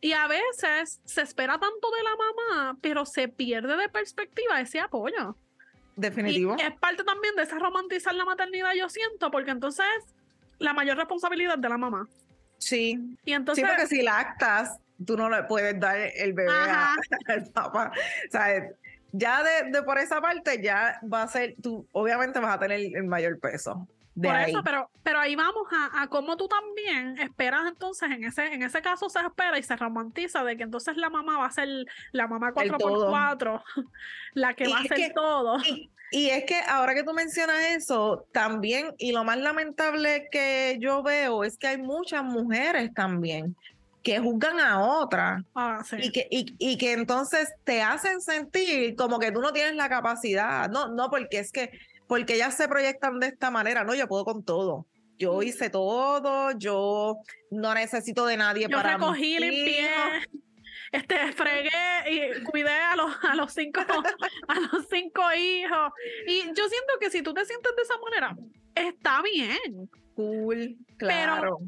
Y 0.00 0.12
a 0.12 0.26
veces 0.26 1.02
se 1.04 1.20
espera 1.20 1.58
tanto 1.58 1.90
de 1.90 2.02
la 2.02 2.16
mamá, 2.16 2.78
pero 2.80 3.04
se 3.04 3.28
pierde 3.28 3.76
de 3.76 3.90
perspectiva 3.90 4.60
ese 4.60 4.80
apoyo. 4.80 5.36
Definitivo. 5.96 6.56
Y 6.58 6.62
es 6.62 6.74
parte 6.78 7.04
también 7.04 7.34
de 7.36 7.42
esa 7.42 7.58
romantizar 7.58 8.14
la 8.14 8.24
maternidad, 8.24 8.72
yo 8.74 8.88
siento, 8.88 9.30
porque 9.30 9.50
entonces 9.50 9.86
la 10.58 10.72
mayor 10.72 10.96
responsabilidad 10.96 11.58
de 11.58 11.68
la 11.68 11.76
mamá. 11.76 12.08
Sí. 12.58 12.98
Y 13.24 13.32
entonces, 13.32 13.64
sí, 13.64 13.68
porque 13.68 13.86
si 13.86 14.02
lactas, 14.02 14.78
tú 15.04 15.16
no 15.16 15.28
le 15.28 15.44
puedes 15.44 15.78
dar 15.78 15.98
el 15.98 16.32
bebé 16.32 16.50
al 17.28 17.46
papá. 17.52 17.92
O 18.28 18.30
sea, 18.30 18.70
ya 19.12 19.42
de, 19.42 19.82
por 19.82 19.98
esa 19.98 20.20
parte 20.20 20.62
ya 20.62 21.00
va 21.12 21.22
a 21.22 21.28
ser, 21.28 21.54
tú 21.62 21.86
obviamente 21.92 22.40
vas 22.40 22.56
a 22.56 22.58
tener 22.58 22.80
el 22.80 23.04
mayor 23.04 23.38
peso. 23.38 23.86
Por 24.20 24.34
eso, 24.34 24.62
pero, 24.64 24.90
pero 25.04 25.20
ahí 25.20 25.36
vamos 25.36 25.68
a, 25.70 26.02
a 26.02 26.08
cómo 26.08 26.36
tú 26.36 26.48
también 26.48 27.18
esperas 27.18 27.68
entonces, 27.68 28.10
en 28.10 28.24
ese, 28.24 28.46
en 28.46 28.62
ese 28.62 28.82
caso 28.82 29.08
se 29.08 29.20
espera 29.20 29.56
y 29.58 29.62
se 29.62 29.76
romantiza 29.76 30.42
de 30.42 30.56
que 30.56 30.64
entonces 30.64 30.96
la 30.96 31.08
mamá 31.08 31.38
va 31.38 31.46
a 31.46 31.50
ser 31.52 31.68
la 32.10 32.26
mamá 32.26 32.52
4x4, 32.52 33.62
la 34.34 34.54
que 34.54 34.68
va 34.68 34.78
a 34.78 34.80
hacer 34.80 35.12
todo. 35.14 35.58
Y, 36.10 36.30
es 36.30 36.44
que 36.44 36.60
ahora 36.68 36.94
que 36.94 37.04
tú 37.04 37.12
mencionas 37.12 37.60
eso, 37.76 38.26
también, 38.32 38.94
y 38.98 39.12
lo 39.12 39.24
más 39.24 39.38
lamentable 39.38 40.28
que 40.32 40.78
yo 40.80 41.02
veo 41.02 41.44
es 41.44 41.56
que 41.56 41.68
hay 41.68 41.78
muchas 41.78 42.24
mujeres 42.24 42.92
también 42.94 43.54
que 44.02 44.20
juzgan 44.20 44.60
a 44.60 44.80
otra 44.80 45.44
ah, 45.54 45.82
y, 45.98 46.12
que, 46.12 46.28
y, 46.30 46.54
y, 46.58 46.78
que 46.78 46.92
entonces 46.92 47.52
te 47.64 47.82
hacen 47.82 48.20
sentir 48.20 48.94
como 48.96 49.18
que 49.18 49.32
tú 49.32 49.40
no 49.40 49.52
tienes 49.52 49.74
la 49.74 49.88
capacidad, 49.88 50.68
no, 50.70 50.88
no, 50.88 51.10
porque 51.10 51.38
es 51.38 51.52
que 51.52 51.70
porque 52.08 52.34
ellas 52.34 52.56
se 52.56 52.66
proyectan 52.66 53.20
de 53.20 53.28
esta 53.28 53.50
manera, 53.50 53.84
no, 53.84 53.94
yo 53.94 54.08
puedo 54.08 54.24
con 54.24 54.42
todo. 54.42 54.86
Yo 55.18 55.42
hice 55.42 55.68
todo, 55.68 56.52
yo 56.52 57.16
no 57.50 57.74
necesito 57.74 58.24
de 58.24 58.36
nadie 58.36 58.66
yo 58.68 58.76
para. 58.76 58.94
Recogí, 58.94 59.38
limpié, 59.38 59.90
este, 60.92 61.32
fregué 61.32 61.70
y 62.08 62.44
cuidé 62.44 62.70
a 62.70 62.96
los, 62.96 63.12
a 63.24 63.34
los 63.34 63.52
cinco, 63.52 63.80
a 64.48 64.60
los 64.60 64.86
cinco 64.88 65.22
hijos. 65.36 65.92
Y 66.26 66.44
yo 66.54 66.68
siento 66.68 66.94
que 67.00 67.10
si 67.10 67.22
tú 67.22 67.34
te 67.34 67.44
sientes 67.44 67.76
de 67.76 67.82
esa 67.82 67.98
manera, 67.98 68.36
está 68.74 69.20
bien. 69.22 69.90
Cool, 70.18 70.76
claro. 70.96 71.40
Pero, 71.40 71.58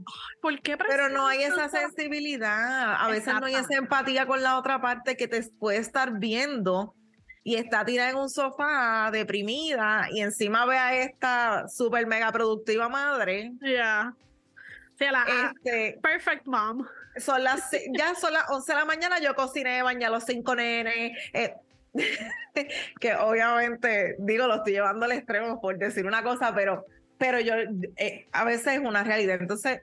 ¿por 0.42 0.61
qué 0.61 0.76
Pero 0.76 1.09
no 1.09 1.28
hay 1.28 1.45
esa 1.45 1.69
sensibilidad. 1.69 2.97
A 3.00 3.07
veces 3.07 3.33
no 3.38 3.47
hay 3.47 3.54
esa 3.54 3.76
empatía 3.76 4.26
con 4.26 4.42
la 4.42 4.59
otra 4.59 4.80
parte 4.80 5.16
que 5.16 5.28
te 5.28 5.40
puede 5.61 5.78
estar 5.78 6.19
viendo 6.19 6.97
y 7.45 7.54
está 7.54 7.85
tirada 7.85 8.11
en 8.11 8.16
un 8.16 8.28
sofá 8.28 9.11
deprimida 9.12 10.09
y 10.11 10.23
encima 10.23 10.66
ve 10.66 10.76
a 10.76 11.00
esta 11.00 11.69
super 11.69 12.09
mega 12.09 12.33
productiva 12.33 12.88
madre. 12.88 13.52
Ya. 13.61 14.16
Yeah. 14.99 15.12
la 15.12 15.25
este, 15.45 16.00
perfect 16.02 16.45
mom. 16.47 16.85
Son 17.19 17.45
las, 17.45 17.71
ya 17.97 18.16
son 18.16 18.33
las 18.33 18.50
11 18.50 18.73
de 18.73 18.78
la 18.80 18.85
mañana, 18.85 19.21
yo 19.21 19.37
cociné, 19.37 19.80
bañé 19.85 20.07
a 20.07 20.11
los 20.11 20.25
cinco 20.25 20.57
nenes. 20.57 21.16
Eh, 21.35 21.54
que 23.00 23.14
obviamente, 23.14 24.16
digo, 24.19 24.49
lo 24.49 24.57
estoy 24.57 24.73
llevando 24.73 25.04
al 25.04 25.12
extremo 25.12 25.61
por 25.61 25.78
decir 25.78 26.04
una 26.04 26.25
cosa, 26.25 26.52
pero, 26.52 26.85
pero 27.21 27.39
yo, 27.39 27.53
eh, 27.97 28.27
a 28.33 28.45
veces 28.45 28.79
es 28.79 28.79
una 28.79 29.05
realidad. 29.05 29.37
Entonces, 29.39 29.83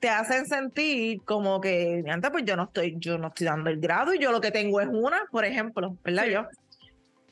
te 0.00 0.10
hacen 0.10 0.44
sentir 0.44 1.22
como 1.22 1.58
que, 1.58 2.04
antes 2.06 2.30
pues 2.30 2.44
yo 2.44 2.56
no 2.56 2.64
estoy, 2.64 2.96
yo 2.98 3.16
no 3.16 3.28
estoy 3.28 3.46
dando 3.46 3.70
el 3.70 3.80
grado 3.80 4.12
y 4.12 4.18
yo 4.18 4.30
lo 4.30 4.42
que 4.42 4.50
tengo 4.50 4.82
es 4.82 4.88
una, 4.88 5.24
por 5.30 5.46
ejemplo, 5.46 5.96
¿verdad? 6.04 6.26
Yo, 6.26 6.46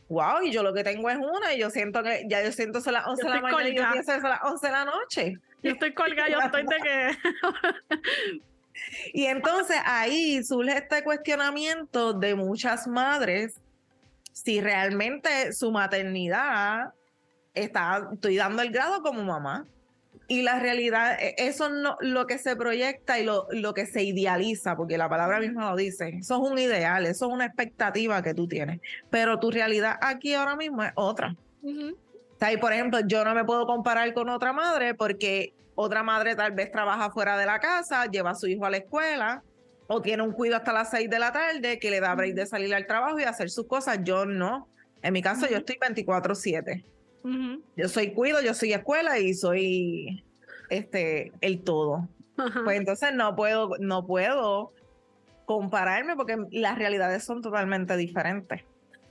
wow, 0.09 0.43
y 0.43 0.51
yo 0.53 0.63
lo 0.63 0.73
que 0.73 0.83
tengo 0.83 1.11
es 1.11 1.19
una 1.19 1.53
y 1.53 1.59
yo 1.59 1.69
siento 1.69 2.03
que 2.03 2.25
ya 2.29 2.43
yo 2.43 2.51
siento 2.51 2.81
son 2.81 2.95
las 2.95 3.07
11 3.07 3.25
de 3.25 3.29
la 3.29 3.41
mañana 3.43 3.69
y 3.69 3.77
yo 3.77 3.83
pienso 3.93 4.13
son 4.13 4.31
las 4.31 4.43
11 4.43 4.67
de 4.67 4.73
la 4.73 4.85
noche. 4.87 5.39
Yo 5.63 5.73
estoy 5.73 5.93
colgada, 5.93 6.31
yo 6.31 6.41
estoy 6.41 6.63
de 6.63 6.77
que... 6.83 8.41
y 9.13 9.27
entonces 9.27 9.77
ahí 9.85 10.43
surge 10.43 10.79
este 10.79 11.05
cuestionamiento 11.05 12.15
de 12.15 12.35
muchas 12.35 12.87
madres 12.87 13.61
si 14.33 14.63
realmente 14.63 15.53
su 15.53 15.71
maternidad 15.71 16.95
está, 17.55 18.09
estoy 18.13 18.37
dando 18.37 18.63
el 18.63 18.71
grado 18.71 19.03
como 19.03 19.23
mamá. 19.23 19.67
Y 20.29 20.43
la 20.43 20.59
realidad, 20.59 21.19
e, 21.21 21.35
eso 21.39 21.69
no 21.69 21.97
lo 22.01 22.27
que 22.27 22.39
se 22.39 22.57
proyecta 22.57 23.19
y 23.19 23.25
lo, 23.25 23.49
lo 23.51 23.75
que 23.75 23.87
se 23.87 24.03
idealiza, 24.03 24.77
porque 24.77 24.97
la 24.97 25.09
palabra 25.09 25.41
misma 25.41 25.71
lo 25.71 25.77
dice, 25.77 26.09
eso 26.21 26.43
es 26.43 26.51
un 26.51 26.59
ideal, 26.59 27.07
eso 27.07 27.27
es 27.27 27.33
una 27.33 27.47
expectativa 27.47 28.23
que 28.23 28.33
tú 28.33 28.47
tienes, 28.47 28.81
pero 29.11 29.39
tu 29.39 29.51
realidad 29.51 29.99
aquí 30.01 30.35
ahora 30.35 30.57
mismo 30.57 30.83
es 30.83 30.93
otra. 30.95 31.37
y 31.63 32.57
por 32.57 32.73
ejemplo, 32.73 33.01
yo 33.07 33.25
no 33.25 33.35
me 33.35 33.45
puedo 33.45 33.67
comparar 33.67 34.13
con 34.15 34.29
otra 34.29 34.53
madre 34.53 34.95
porque 34.95 35.53
otra 35.75 36.03
madre 36.03 36.35
tal 36.35 36.53
vez 36.53 36.71
trabaja 36.71 37.11
fuera 37.11 37.37
de 37.37 37.47
la 37.47 37.59
casa, 37.59 38.07
lleva 38.07 38.31
a 38.31 38.35
su 38.35 38.47
hijo 38.47 38.65
a 38.65 38.71
la 38.71 38.79
escuela 38.79 39.43
o 39.87 40.01
tiene 40.01 40.23
un 40.23 40.33
cuido 40.33 40.57
hasta 40.57 40.73
las 40.73 40.91
6 40.91 41.11
de 41.11 41.19
la 41.19 41.33
tarde 41.33 41.79
que 41.79 41.91
le 41.91 42.01
da 42.01 42.15
break 42.15 42.35
de 42.35 42.47
salir 42.47 42.75
al 42.75 42.87
trabajo 42.87 43.19
y 43.19 43.25
hacer 43.25 43.51
sus 43.51 43.67
cosas. 43.67 43.99
Yo 44.03 44.25
no. 44.25 44.69
En 45.03 45.13
mi 45.13 45.21
caso, 45.21 45.47
yo 45.49 45.59
estoy 45.59 45.77
24/7. 45.77 46.85
Yo 47.77 47.89
soy 47.89 48.13
cuido, 48.13 48.43
yo 48.43 48.55
soy 48.55 48.73
escuela 48.73 49.19
y 49.19 49.35
soy 49.35 50.25
este 50.71 51.33
el 51.41 51.63
todo. 51.63 52.09
Pues 52.65 52.79
entonces 52.79 53.15
no 53.15 53.37
puedo, 53.37 53.71
no 53.79 54.07
puedo 54.07 54.73
compararme 55.45 56.17
porque 56.17 56.37
las 56.51 56.79
realidades 56.79 57.25
son 57.25 57.43
totalmente 57.43 57.97
diferentes. 57.97 58.63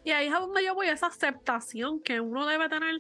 Y 0.04 0.12
ahí 0.12 0.28
es 0.28 0.34
a 0.34 0.40
donde 0.40 0.64
yo 0.64 0.74
voy, 0.74 0.88
esa 0.88 1.08
aceptación 1.08 2.02
que 2.02 2.20
uno 2.20 2.48
debe 2.48 2.68
tener 2.68 3.00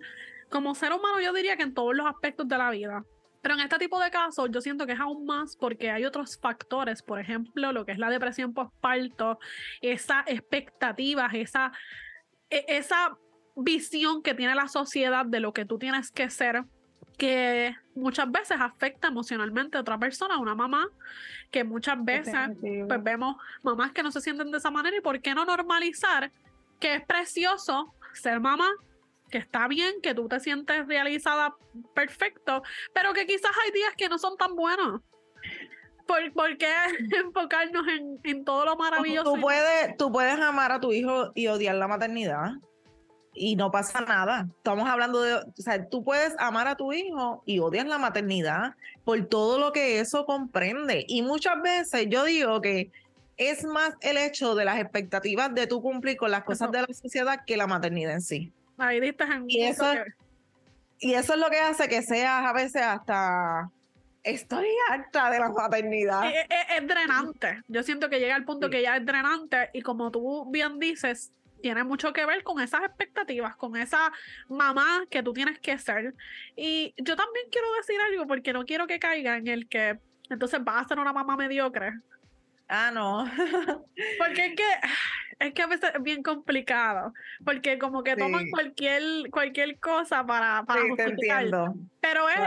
como 0.50 0.76
ser 0.76 0.94
humano, 0.94 1.20
yo 1.20 1.34
diría 1.34 1.58
que 1.58 1.64
en 1.64 1.74
todos 1.74 1.96
los 1.96 2.06
aspectos 2.06 2.48
de 2.48 2.58
la 2.58 2.70
vida. 2.70 3.04
Pero 3.42 3.56
en 3.56 3.62
este 3.62 3.80
tipo 3.80 4.00
de 4.00 4.12
casos 4.12 4.50
yo 4.52 4.62
siento 4.62 4.86
que 4.86 4.94
es 4.94 5.00
aún 5.00 5.26
más 5.26 5.56
porque 5.56 5.90
hay 5.90 6.06
otros 6.06 6.38
factores, 6.38 7.02
por 7.02 7.20
ejemplo, 7.20 7.72
lo 7.72 7.86
que 7.86 7.94
es 7.94 7.98
la 7.98 8.10
depresión 8.10 8.54
postparto, 8.54 9.40
esa 9.82 10.24
expectativas, 10.28 11.34
esa, 11.34 11.72
e, 12.50 12.64
esa 12.68 13.18
visión 13.56 14.22
que 14.22 14.34
tiene 14.34 14.56
la 14.56 14.68
sociedad 14.68 15.26
de 15.26 15.40
lo 15.40 15.54
que 15.54 15.66
tú 15.66 15.78
tienes 15.78 16.12
que 16.12 16.30
ser, 16.30 16.64
que 17.18 17.76
muchas 17.94 18.32
veces 18.32 18.58
afecta 18.60 19.10
emocionalmente 19.10 19.78
a 19.78 19.82
otra 19.82 19.98
persona, 19.98 20.36
a 20.36 20.40
una 20.40 20.56
mamá, 20.56 20.88
que 21.52 21.64
muchas 21.64 22.04
veces 22.04 22.36
pues, 22.88 23.04
vemos 23.04 23.36
mamás 23.64 23.92
que 23.92 24.04
no 24.04 24.12
se 24.12 24.22
sienten 24.22 24.52
de 24.52 24.58
esa 24.58 24.72
manera 24.72 24.98
y 24.98 25.02
por 25.02 25.22
qué 25.22 25.36
no 25.36 25.46
normalizar 25.46 26.32
que 26.80 26.96
es 26.96 27.06
precioso 27.06 27.94
ser 28.14 28.40
mamá, 28.40 28.70
que 29.30 29.38
está 29.38 29.68
bien, 29.68 30.02
que 30.02 30.14
tú 30.14 30.28
te 30.28 30.40
sientes 30.40 30.88
realizada 30.88 31.56
perfecto, 31.94 32.64
pero 32.94 33.14
que 33.14 33.26
quizás 33.26 33.52
hay 33.64 33.72
días 33.72 33.94
que 33.96 34.10
no 34.10 34.18
son 34.18 34.36
tan 34.36 34.56
buenos. 34.56 35.02
¿Por, 36.08 36.58
qué 36.58 36.74
enfocarnos 37.24 37.88
en, 37.88 38.20
en, 38.24 38.44
todo 38.44 38.66
lo 38.66 38.76
maravilloso? 38.76 39.34
Tú 39.34 39.40
puedes, 39.40 39.96
tú 39.96 40.12
puedes 40.12 40.40
amar 40.40 40.72
a 40.72 40.82
tu 40.82 40.92
hijo 40.92 41.32
y 41.36 41.48
odiar 41.48 41.76
la 41.76 41.88
maternidad 41.88 42.54
y 43.34 43.56
no 43.56 43.72
pasa 43.72 44.02
nada. 44.02 44.48
Estamos 44.58 44.88
hablando 44.88 45.22
de, 45.22 45.36
o 45.36 45.54
sea, 45.58 45.88
tú 45.88 46.04
puedes 46.04 46.34
amar 46.38 46.68
a 46.68 46.76
tu 46.76 46.94
hijo 46.94 47.44
y 47.46 47.60
odias 47.60 47.86
la 47.88 47.98
maternidad 47.98 48.76
por 49.04 49.26
todo 49.28 49.60
lo 49.60 49.72
que 49.72 50.00
eso 50.00 50.26
comprende. 50.26 51.06
Y 51.08 51.22
muchas 51.22 51.62
veces 51.62 52.08
yo 52.10 52.26
digo 52.26 52.62
que 52.62 52.92
es 53.38 53.64
más 53.64 53.96
el 54.02 54.18
hecho 54.18 54.56
de 54.56 54.66
las 54.66 54.80
expectativas 54.80 55.54
de 55.54 55.68
tú 55.68 55.82
cumplir 55.82 56.18
con 56.18 56.32
las 56.32 56.44
cosas 56.44 56.72
de 56.72 56.82
la 56.82 56.94
sociedad 56.94 57.44
que 57.46 57.58
la 57.58 57.68
maternidad 57.68 58.14
en 58.14 58.22
sí. 58.22 58.52
Ahí 58.78 58.98
en 58.98 59.46
y 59.48 59.64
eso, 59.64 59.86
y 61.00 61.14
eso 61.14 61.34
es 61.34 61.40
lo 61.40 61.50
que 61.50 61.60
hace 61.60 61.88
que 61.88 62.02
seas 62.02 62.46
a 62.46 62.54
veces 62.54 62.82
hasta 62.82 63.70
estoy 64.24 64.68
harta 64.90 65.30
de 65.30 65.40
la 65.40 65.50
maternidad. 65.50 66.30
Es, 66.30 66.46
es, 66.78 66.88
drenante. 66.88 67.62
Yo 67.68 67.84
siento 67.84 68.10
que 68.10 68.20
llega 68.20 68.36
al 68.36 68.46
punto 68.46 68.70
que 68.70 68.82
ya 68.82 68.98
es 68.98 69.06
drenante 69.06 69.70
y 69.74 69.82
como 69.82 70.12
tú 70.12 70.50
bien 70.50 70.80
dices, 70.80 71.32
tiene 71.62 71.84
mucho 71.84 72.14
que 72.14 72.26
ver 72.26 72.44
con 72.44 72.60
esas 72.60 72.84
expectativas, 72.84 73.56
con 73.56 73.76
esa 73.76 74.12
mamá 74.50 75.06
que 75.10 75.24
tú 75.24 75.34
tienes 75.34 75.60
que 75.60 75.78
ser. 75.78 76.14
Y 76.56 76.94
yo 76.98 77.16
también 77.16 77.46
quiero 77.52 77.68
decir 77.76 78.00
algo 78.02 78.28
porque 78.28 78.54
no 78.54 78.66
quiero 78.66 78.88
que 78.88 79.00
caiga 79.00 79.38
en 79.38 79.48
el 79.48 79.68
que 79.68 80.00
entonces 80.30 80.64
vas 80.64 80.86
a 80.86 80.88
ser 80.90 81.00
una 81.00 81.14
mamá 81.14 81.36
mediocre. 81.36 81.94
Ah, 82.68 82.90
no. 82.92 83.26
porque 84.18 84.46
es 84.48 84.56
que 84.56 84.64
es 85.40 85.54
que 85.54 85.62
a 85.62 85.68
veces 85.68 85.92
es 85.94 86.04
bien 86.04 86.24
complicado, 86.24 87.14
porque 87.44 87.80
como 87.80 88.04
que 88.04 88.16
toman 88.16 88.50
cualquier 88.50 89.30
cualquier 89.32 89.80
cosa 89.80 90.26
para 90.26 90.64
para 90.64 90.82
sí. 90.82 91.28
Pero 92.00 92.30
es 92.30 92.40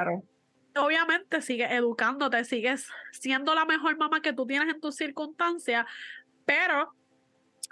obviamente 0.76 1.42
sigues 1.42 1.70
educándote, 1.72 2.44
sigues 2.44 2.88
siendo 3.12 3.54
la 3.54 3.64
mejor 3.64 3.96
mamá 3.96 4.22
que 4.22 4.32
tú 4.32 4.46
tienes 4.46 4.72
en 4.72 4.80
tus 4.80 4.96
circunstancias, 4.96 5.86
pero 6.44 6.94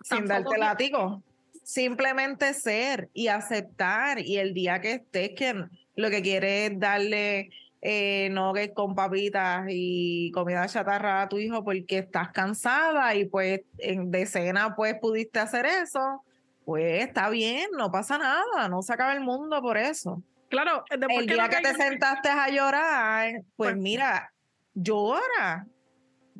sin 0.03 0.27
darte 0.27 0.59
látigo 0.59 1.23
simplemente 1.63 2.55
ser 2.55 3.09
y 3.13 3.29
aceptar 3.29 4.19
y 4.19 4.39
el 4.39 4.55
día 4.55 4.81
que 4.81 4.93
estés 4.93 5.31
que 5.37 5.67
lo 5.95 6.11
que 6.11 6.23
quieres 6.23 6.73
es 6.73 6.79
darle 6.79 7.51
eh, 7.81 8.33
que 8.55 8.73
con 8.73 8.95
papitas 8.95 9.67
y 9.69 10.31
comida 10.33 10.67
chatarra 10.67 11.23
a 11.23 11.29
tu 11.29 11.39
hijo 11.39 11.65
porque 11.65 11.99
estás 11.99 12.31
cansada 12.31 13.15
y 13.15 13.25
pues 13.25 13.63
en 13.79 14.11
decena 14.11 14.77
pues 14.77 14.95
pudiste 15.01 15.41
hacer 15.41 15.67
eso, 15.67 16.25
pues 16.65 17.05
está 17.05 17.29
bien, 17.29 17.71
no 17.77 17.91
pasa 17.91 18.19
nada, 18.19 18.69
no 18.69 18.83
se 18.83 18.93
acaba 18.93 19.13
el 19.13 19.21
mundo 19.21 19.61
por 19.61 19.77
eso. 19.77 20.23
Claro, 20.49 20.85
el 20.91 21.27
día 21.27 21.49
que, 21.49 21.63
te 21.63 21.75
sentaste 21.75 22.29
a 22.29 22.49
llorar, 22.51 23.33
pues, 23.57 23.71
pues 23.71 23.77
mira, 23.77 24.33
llora. 24.75 25.67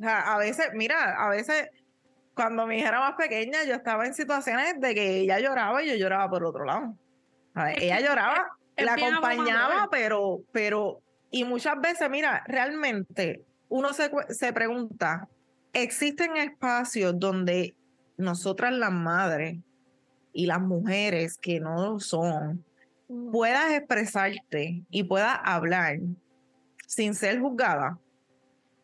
a 0.01 0.37
veces, 0.37 0.67
mira, 0.73 1.15
a 1.17 1.29
veces 1.29 1.69
cuando 2.35 2.65
mi 2.67 2.79
hija 2.79 2.89
era 2.89 2.99
más 2.99 3.15
pequeña, 3.15 3.63
yo 3.63 3.75
estaba 3.75 4.05
en 4.05 4.13
situaciones 4.13 4.79
de 4.79 4.95
que 4.95 5.17
ella 5.17 5.39
lloraba 5.39 5.83
y 5.83 5.89
yo 5.89 5.95
lloraba 5.95 6.29
por 6.29 6.43
otro 6.45 6.65
lado. 6.65 6.95
ella 7.77 7.99
lloraba, 7.99 8.57
la 8.77 8.93
acompañaba, 8.93 9.87
pero, 9.91 10.41
pero, 10.51 11.01
y 11.31 11.43
muchas 11.43 11.79
veces, 11.79 12.09
mira, 12.09 12.43
realmente 12.47 13.43
uno 13.69 13.93
se, 13.93 14.11
se 14.29 14.53
pregunta, 14.53 15.27
¿existen 15.73 16.37
espacios 16.37 17.19
donde 17.19 17.75
nosotras 18.17 18.73
las 18.73 18.91
madres 18.91 19.57
y 20.33 20.47
las 20.47 20.61
mujeres 20.61 21.37
que 21.37 21.59
no 21.59 21.99
son, 21.99 22.65
puedas 23.31 23.71
expresarte 23.71 24.83
y 24.89 25.03
puedas 25.03 25.39
hablar 25.43 25.99
sin 26.87 27.13
ser 27.13 27.39
juzgada, 27.39 27.97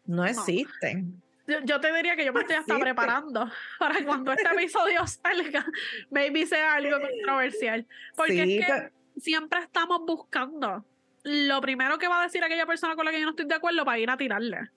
no 0.06 0.26
existen. 0.26 1.22
Yo, 1.66 1.80
te 1.80 1.94
diría 1.94 2.16
que 2.16 2.26
yo 2.26 2.34
me 2.34 2.42
estoy 2.42 2.58
hasta 2.58 2.78
preparando 2.78 3.50
para 3.80 4.04
cuando 4.06 4.32
este 4.32 4.48
episodio 4.48 5.06
salga, 5.08 5.66
maybe 6.10 6.46
sea 6.46 6.76
algo 6.76 6.98
controversial. 7.02 7.86
Porque 8.16 8.44
es 8.44 8.66
que 8.66 8.92
siempre 9.20 9.60
estamos 9.62 10.02
buscando 10.06 10.86
lo 11.24 11.62
primero 11.62 11.98
que 11.98 12.08
va 12.08 12.22
a 12.22 12.24
decir 12.24 12.44
aquella 12.44 12.66
persona 12.66 12.96
con 12.96 13.06
la 13.06 13.12
que 13.12 13.20
yo 13.20 13.26
no 13.26 13.32
estoy 13.32 13.46
de 13.46 13.56
acuerdo 13.56 13.84
para 13.84 14.00
ir 14.00 14.10
a 14.10 14.18
tirarle. 14.18 14.70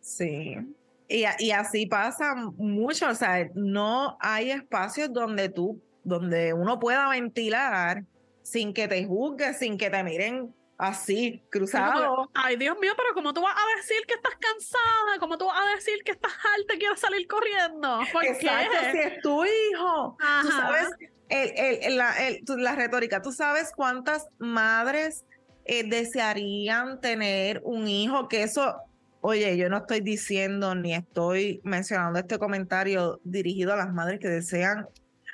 Sí. 0.00 0.56
Y, 1.08 1.24
y 1.38 1.50
así 1.52 1.86
pasa 1.86 2.34
mucho, 2.34 3.08
o 3.08 3.14
sea, 3.14 3.48
no 3.54 4.16
hay 4.20 4.50
espacios 4.50 5.12
donde 5.12 5.48
tú, 5.48 5.80
donde 6.02 6.52
uno 6.52 6.80
pueda 6.80 7.08
ventilar 7.08 8.04
sin 8.42 8.72
que 8.72 8.88
te 8.88 9.04
juzguen, 9.04 9.54
sin 9.54 9.78
que 9.78 9.90
te 9.90 10.02
miren 10.02 10.52
así, 10.78 11.42
cruzado. 11.50 12.30
Ay, 12.34 12.56
Dios 12.56 12.78
mío, 12.78 12.92
pero 12.96 13.14
¿cómo 13.14 13.32
tú 13.32 13.42
vas 13.42 13.56
a 13.56 13.76
decir 13.76 13.98
que 14.06 14.14
estás 14.14 14.34
cansada? 14.34 15.18
¿Cómo 15.18 15.38
tú 15.38 15.46
vas 15.46 15.60
a 15.60 15.74
decir 15.74 16.02
que 16.04 16.12
estás 16.12 16.32
alta 16.56 16.74
y 16.74 16.78
quieres 16.78 17.00
salir 17.00 17.26
corriendo? 17.26 18.00
¿Por 18.12 18.24
Exacto, 18.24 18.76
si 18.92 18.98
es 18.98 19.22
tu 19.22 19.44
hijo. 19.44 20.16
Tú 20.42 20.48
sabes, 20.48 20.88
el, 21.28 21.96
la, 21.96 22.14
la, 22.56 22.76
retórica, 22.76 23.22
tú 23.22 23.32
sabes 23.32 23.72
cuántas 23.74 24.28
madres 24.38 25.24
eh, 25.64 25.88
desearían 25.88 27.00
tener 27.00 27.60
un 27.64 27.88
hijo, 27.88 28.28
que 28.28 28.42
eso, 28.42 28.76
oye, 29.20 29.56
yo 29.56 29.68
no 29.68 29.78
estoy 29.78 30.00
diciendo 30.00 30.74
ni 30.74 30.94
estoy 30.94 31.60
mencionando 31.64 32.18
este 32.18 32.38
comentario 32.38 33.20
dirigido 33.24 33.72
a 33.72 33.76
las 33.76 33.92
madres 33.92 34.20
que 34.20 34.28
desean, 34.28 34.86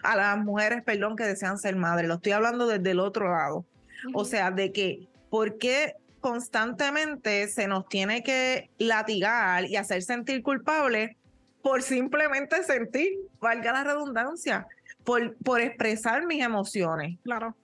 a 0.03 0.17
las 0.17 0.39
mujeres, 0.39 0.83
perdón, 0.85 1.17
que 1.17 1.25
desean 1.25 1.59
ser 1.59 1.77
madres, 1.77 2.09
lo 2.09 2.15
estoy 2.15 2.33
hablando 2.33 2.67
desde 2.67 2.93
el 2.93 3.01
otro 3.01 3.31
lado. 3.31 3.67
O 4.15 4.25
sea, 4.25 4.51
de 4.51 4.73
que 4.73 5.07
¿por 5.33 5.57
qué 5.57 5.97
constantemente 6.21 7.49
se 7.49 7.67
nos 7.67 7.89
tiene 7.89 8.23
que 8.23 8.69
latigar 8.77 9.65
y 9.65 9.77
hacer 9.77 10.03
sentir 10.03 10.43
culpable 10.43 11.17
por 11.63 11.81
simplemente 11.81 12.63
sentir, 12.65 13.15
valga 13.41 13.73
la 13.73 13.83
redundancia, 13.83 14.67
por, 15.05 15.35
por 15.37 15.63
expresar 15.63 16.27
mis 16.27 16.45
emociones? 16.45 17.19
Claro. 17.25 17.57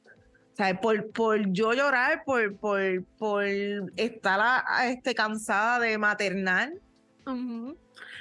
O 0.55 0.57
sea, 0.57 0.81
por, 0.81 1.11
por 1.11 1.53
yo 1.53 1.75
llorar, 1.75 2.25
por, 2.25 2.57
por, 2.57 3.05
por 3.19 3.45
estar 3.45 4.65
este, 4.87 5.15
cansada 5.15 5.79
de 5.79 5.99
maternar 5.99 6.73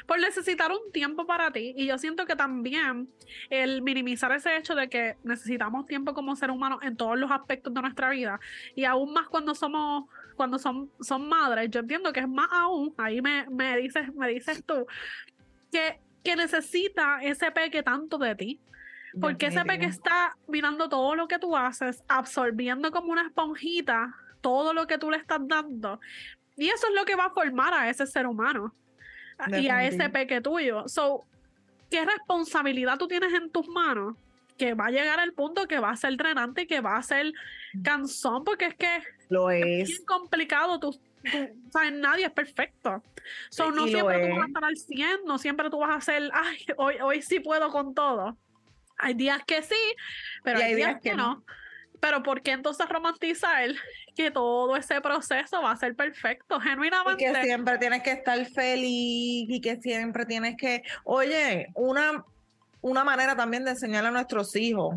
por 0.08 0.20
necesitar 0.20 0.72
un 0.72 0.92
tiempo 0.92 1.28
para 1.28 1.52
ti. 1.52 1.74
Y 1.76 1.86
yo 1.86 1.98
siento 1.98 2.26
que 2.26 2.36
también 2.36 3.10
el 3.50 3.82
minimizar 3.82 4.32
ese 4.32 4.56
hecho 4.56 4.74
de 4.74 4.90
que 4.90 5.18
necesitamos 5.24 5.86
tiempo 5.86 6.14
como 6.14 6.36
ser 6.36 6.50
humano 6.50 6.80
en 6.82 6.96
todos 6.96 7.20
los 7.20 7.30
aspectos 7.30 7.74
de 7.74 7.82
nuestra 7.82 8.10
vida 8.10 8.40
y 8.74 8.86
aún 8.86 9.14
más 9.14 9.28
cuando 9.28 9.54
somos 9.54 10.06
cuando 10.36 10.60
son, 10.60 10.92
son 11.00 11.28
madres, 11.28 11.70
yo 11.72 11.80
entiendo 11.80 12.14
que 12.14 12.20
es 12.20 12.30
más 12.30 12.48
aún, 12.52 12.94
ahí 12.98 13.24
me, 13.24 13.48
me, 13.50 13.76
dices, 13.76 14.14
me 14.14 14.28
dices 14.28 14.64
tú, 14.64 14.86
que, 15.72 16.00
que 16.24 16.36
necesita 16.36 17.24
ese 17.24 17.50
peque 17.52 17.82
tanto 17.82 18.20
de 18.20 18.36
ti. 18.36 18.62
Porque 19.20 19.48
ese 19.48 19.66
peque 19.66 19.86
está 19.86 20.38
mirando 20.48 20.90
todo 20.90 21.16
lo 21.16 21.28
que 21.28 21.40
tú 21.40 21.58
haces, 21.58 22.04
absorbiendo 22.08 22.92
como 22.92 23.12
una 23.12 23.24
esponjita 23.24 24.14
todo 24.42 24.76
lo 24.76 24.86
que 24.86 25.00
tú 25.00 25.10
le 25.10 25.18
estás 25.18 25.40
dando. 25.48 26.00
Y 26.56 26.70
eso 26.70 26.86
es 26.88 26.94
lo 26.94 27.04
que 27.04 27.16
va 27.16 27.26
a 27.26 27.30
formar 27.32 27.74
a 27.74 27.90
ese 27.90 28.06
ser 28.06 28.28
humano 28.28 28.76
y 29.48 29.70
a 29.70 29.86
ese 29.86 30.10
peque 30.10 30.42
tuyo. 30.42 30.88
So, 30.88 31.26
¿qué 31.90 32.06
responsabilidad 32.06 32.98
tú 32.98 33.08
tienes 33.08 33.34
en 33.34 33.50
tus 33.50 33.68
manos? 33.68 34.16
Que 34.58 34.74
va 34.74 34.88
a 34.88 34.92
llegar 34.92 35.20
al 35.20 35.34
punto 35.34 35.68
que 35.68 35.80
va 35.80 35.92
a 35.92 35.96
ser 35.96 36.18
drenante 36.18 36.64
y 36.64 36.68
que 36.68 36.82
va 36.82 36.98
a 36.98 37.04
ser 37.04 37.32
cansón, 37.84 38.44
porque 38.44 38.66
es 38.66 38.76
que 38.76 39.04
lo 39.30 39.52
es, 39.52 39.90
es 39.90 40.06
complicado. 40.06 40.80
Tú, 40.80 41.00
sabes, 41.72 41.94
nadie 41.94 42.26
es 42.26 42.32
perfecto. 42.32 43.04
So, 43.50 43.72
no 43.72 43.88
siempre 43.88 44.28
tú 44.28 44.36
vas 44.36 44.44
a 44.44 44.48
estar 44.48 44.66
al 44.66 44.78
100, 44.78 45.20
no 45.26 45.38
siempre 45.38 45.70
tú 45.70 45.80
vas 45.80 45.98
a 45.98 46.02
ser, 46.02 46.32
ay, 46.34 46.66
hoy, 46.78 46.96
hoy 47.02 47.22
sí 47.22 47.40
puedo 47.40 47.70
con 47.70 47.94
todo. 47.94 48.38
Hay 48.98 49.14
días 49.14 49.44
que 49.46 49.62
sí, 49.62 49.76
pero 50.44 50.60
hay, 50.60 50.74
días, 50.74 51.00
que, 51.02 51.14
no. 51.14 51.44
Pero 52.00 52.24
¿por 52.24 52.42
qué 52.42 52.52
entonces 52.52 52.88
romantizar 52.90 53.70
que 54.18 54.32
todo 54.32 54.76
ese 54.76 55.00
proceso 55.00 55.62
va 55.62 55.72
a 55.72 55.78
ser 55.78 55.96
perfecto, 55.96 56.60
genuinamente? 56.60 57.24
Y 57.24 57.34
que 57.34 57.44
siempre 57.44 57.78
tienes 57.78 58.02
que 58.02 58.12
estar 58.12 58.46
feliz 58.48 59.48
y 59.50 59.62
que 59.62 59.78
siempre 59.78 60.26
tienes 60.26 60.58
que, 60.58 60.84
oye, 61.04 61.68
una, 61.76 62.26
una 62.82 63.04
manera 63.04 63.36
también 63.36 63.64
de 63.64 63.72
enseñar 63.72 64.06
a 64.06 64.12
nuestros 64.12 64.56
hijos 64.56 64.96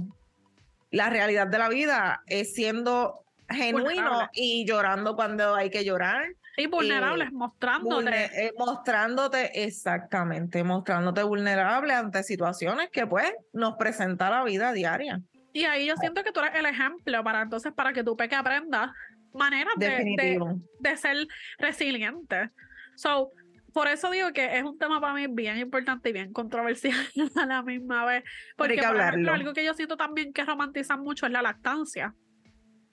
la 0.91 1.09
realidad 1.09 1.47
de 1.47 1.59
la 1.59 1.69
vida 1.69 2.23
es 2.27 2.55
siendo 2.55 3.25
genuino 3.49 4.29
y 4.33 4.65
llorando 4.67 5.17
cuando 5.17 5.55
hay 5.55 5.71
que 5.71 5.85
llorar. 5.85 6.25
Y 6.57 6.67
vulnerables, 6.67 7.33
mostrándote. 7.33 8.47
Eh, 8.47 8.53
mostrándote, 8.59 9.65
exactamente, 9.65 10.63
mostrándote 10.63 11.23
vulnerable 11.23 11.95
ante 11.95 12.23
situaciones 12.23 12.91
que 12.91 13.07
pues 13.07 13.33
nos 13.53 13.77
presenta 13.77 14.31
la 14.31 14.45
vida 14.45 14.73
diaria. 14.73 15.21
Y 15.53 15.65
ahí 15.65 15.87
yo 15.87 15.97
siento 15.97 16.23
que 16.23 16.33
tú 16.33 16.41
eres 16.41 16.55
el 16.55 16.67
ejemplo 16.67 17.25
para 17.25 17.43
entonces, 17.43 17.73
para 17.73 17.93
que 17.93 18.05
tu 18.05 18.17
peque 18.17 18.37
aprenda 18.37 18.93
maneras 19.33 19.75
de, 19.77 20.59
de, 20.81 20.97
ser 20.97 21.27
resiliente. 21.59 22.51
So, 22.97 23.31
por 23.73 23.89
eso 23.89 24.11
digo 24.11 24.33
que 24.33 24.59
es 24.59 24.65
un 24.65 24.79
tema 24.79 25.01
para 25.01 25.15
mí 25.15 25.27
bien 25.29 25.59
importante 25.59 26.11
y 26.11 26.13
bien 26.13 26.33
controversial 26.33 26.97
a 27.37 27.47
la 27.47 27.63
misma 27.63 28.05
vez. 28.05 28.25
Porque, 28.57 28.81
algo 28.81 29.53
que 29.53 29.65
yo 29.65 29.75
siento 29.75 29.97
también 29.97 30.33
que 30.33 30.45
romantizan 30.45 31.01
mucho 31.01 31.27
es 31.27 31.33
la 31.33 31.43
lactancia. 31.43 32.15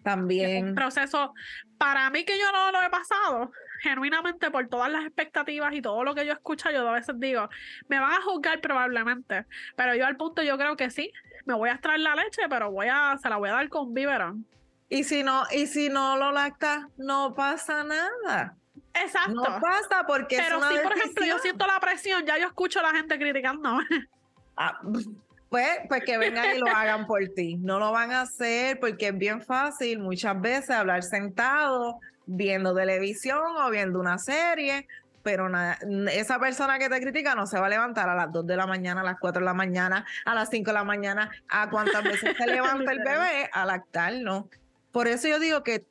También. 0.03 0.69
un 0.69 0.75
proceso, 0.75 1.33
para 1.77 2.09
mí 2.09 2.23
que 2.23 2.39
yo 2.39 2.49
no 2.53 2.71
lo 2.71 2.81
he 2.81 2.89
pasado, 2.89 3.51
genuinamente 3.81 4.49
por 4.51 4.69
todas 4.69 4.89
las 4.89 5.03
expectativas 5.03 5.73
y 5.73 5.81
todo 5.81 6.01
lo 6.05 6.15
que 6.15 6.25
yo 6.25 6.31
escucho, 6.31 6.71
yo 6.71 6.87
a 6.87 6.93
veces 6.93 7.15
digo, 7.19 7.49
me 7.89 7.99
van 7.99 8.13
a 8.13 8.21
juzgar 8.21 8.61
probablemente, 8.61 9.45
pero 9.75 9.95
yo 9.95 10.05
al 10.05 10.15
punto 10.15 10.43
yo 10.43 10.57
creo 10.57 10.77
que 10.77 10.91
sí, 10.91 11.11
me 11.45 11.55
voy 11.55 11.69
a 11.69 11.73
extraer 11.73 11.99
la 11.99 12.15
leche, 12.15 12.43
pero 12.49 12.71
voy 12.71 12.87
a, 12.89 13.17
se 13.21 13.27
la 13.27 13.35
voy 13.35 13.49
a 13.49 13.53
dar 13.53 13.67
con 13.67 13.93
biberón. 13.93 14.45
Y 14.89 15.03
si 15.03 15.23
no, 15.23 15.43
y 15.51 15.67
si 15.67 15.89
no 15.89 16.17
lo 16.17 16.31
lacta, 16.31 16.89
no 16.97 17.33
pasa 17.35 17.83
nada. 17.83 18.55
Exacto. 18.93 19.33
No 19.33 19.43
pasa 19.43 20.05
porque 20.07 20.37
Pero 20.37 20.57
es 20.57 20.63
una 20.63 20.69
si, 20.69 20.77
por 20.79 20.97
ejemplo, 20.97 21.25
yo 21.25 21.39
siento 21.39 21.67
la 21.67 21.79
presión, 21.79 22.25
ya 22.25 22.37
yo 22.37 22.47
escucho 22.47 22.79
a 22.79 22.83
la 22.83 22.91
gente 22.91 23.17
criticando. 23.17 23.79
Ah, 24.59 24.81
pues, 25.49 25.67
pues 25.87 26.03
que 26.03 26.17
vengan 26.17 26.55
y 26.55 26.57
lo 26.57 26.65
hagan 26.65 27.05
por 27.05 27.21
ti. 27.35 27.57
No 27.57 27.77
lo 27.77 27.91
van 27.91 28.11
a 28.11 28.21
hacer 28.21 28.79
porque 28.79 29.09
es 29.09 29.17
bien 29.17 29.39
fácil 29.43 29.99
muchas 29.99 30.41
veces 30.41 30.71
hablar 30.71 31.03
sentado, 31.03 31.99
viendo 32.25 32.73
televisión 32.73 33.55
o 33.55 33.69
viendo 33.69 33.99
una 33.99 34.17
serie, 34.17 34.87
pero 35.21 35.47
nada, 35.47 35.77
esa 36.11 36.39
persona 36.39 36.79
que 36.79 36.89
te 36.89 36.99
critica 37.01 37.35
no 37.35 37.45
se 37.45 37.59
va 37.59 37.67
a 37.67 37.69
levantar 37.69 38.09
a 38.09 38.15
las 38.15 38.31
2 38.31 38.47
de 38.47 38.55
la 38.55 38.65
mañana, 38.65 39.01
a 39.01 39.03
las 39.03 39.19
4 39.19 39.41
de 39.41 39.45
la 39.45 39.53
mañana, 39.53 40.05
a 40.25 40.33
las 40.33 40.49
5 40.49 40.71
de 40.71 40.73
la 40.73 40.83
mañana, 40.83 41.29
a 41.49 41.69
cuántas 41.69 42.03
veces 42.03 42.35
se 42.35 42.47
levanta 42.47 42.91
el 42.91 42.99
bebé 43.05 43.49
a 43.51 43.65
lactarlo. 43.65 44.49
Por 44.91 45.07
eso 45.07 45.27
yo 45.27 45.39
digo 45.39 45.63
que 45.63 45.85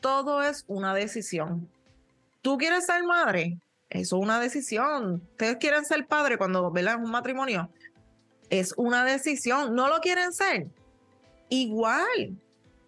todo 0.00 0.42
es 0.42 0.64
una 0.68 0.94
decisión. 0.94 1.68
¿Tú 2.42 2.58
quieres 2.58 2.86
ser 2.86 3.02
madre? 3.04 3.58
Eso 3.90 4.16
es 4.16 4.22
una 4.22 4.40
decisión. 4.40 5.22
¿Ustedes 5.32 5.56
quieren 5.56 5.84
ser 5.84 6.06
padre 6.06 6.38
cuando 6.38 6.70
vean 6.70 7.02
un 7.02 7.10
matrimonio? 7.10 7.70
Es 8.50 8.74
una 8.76 9.04
decisión. 9.04 9.74
¿No 9.74 9.88
lo 9.88 10.00
quieren 10.00 10.32
ser? 10.32 10.68
Igual. 11.48 12.36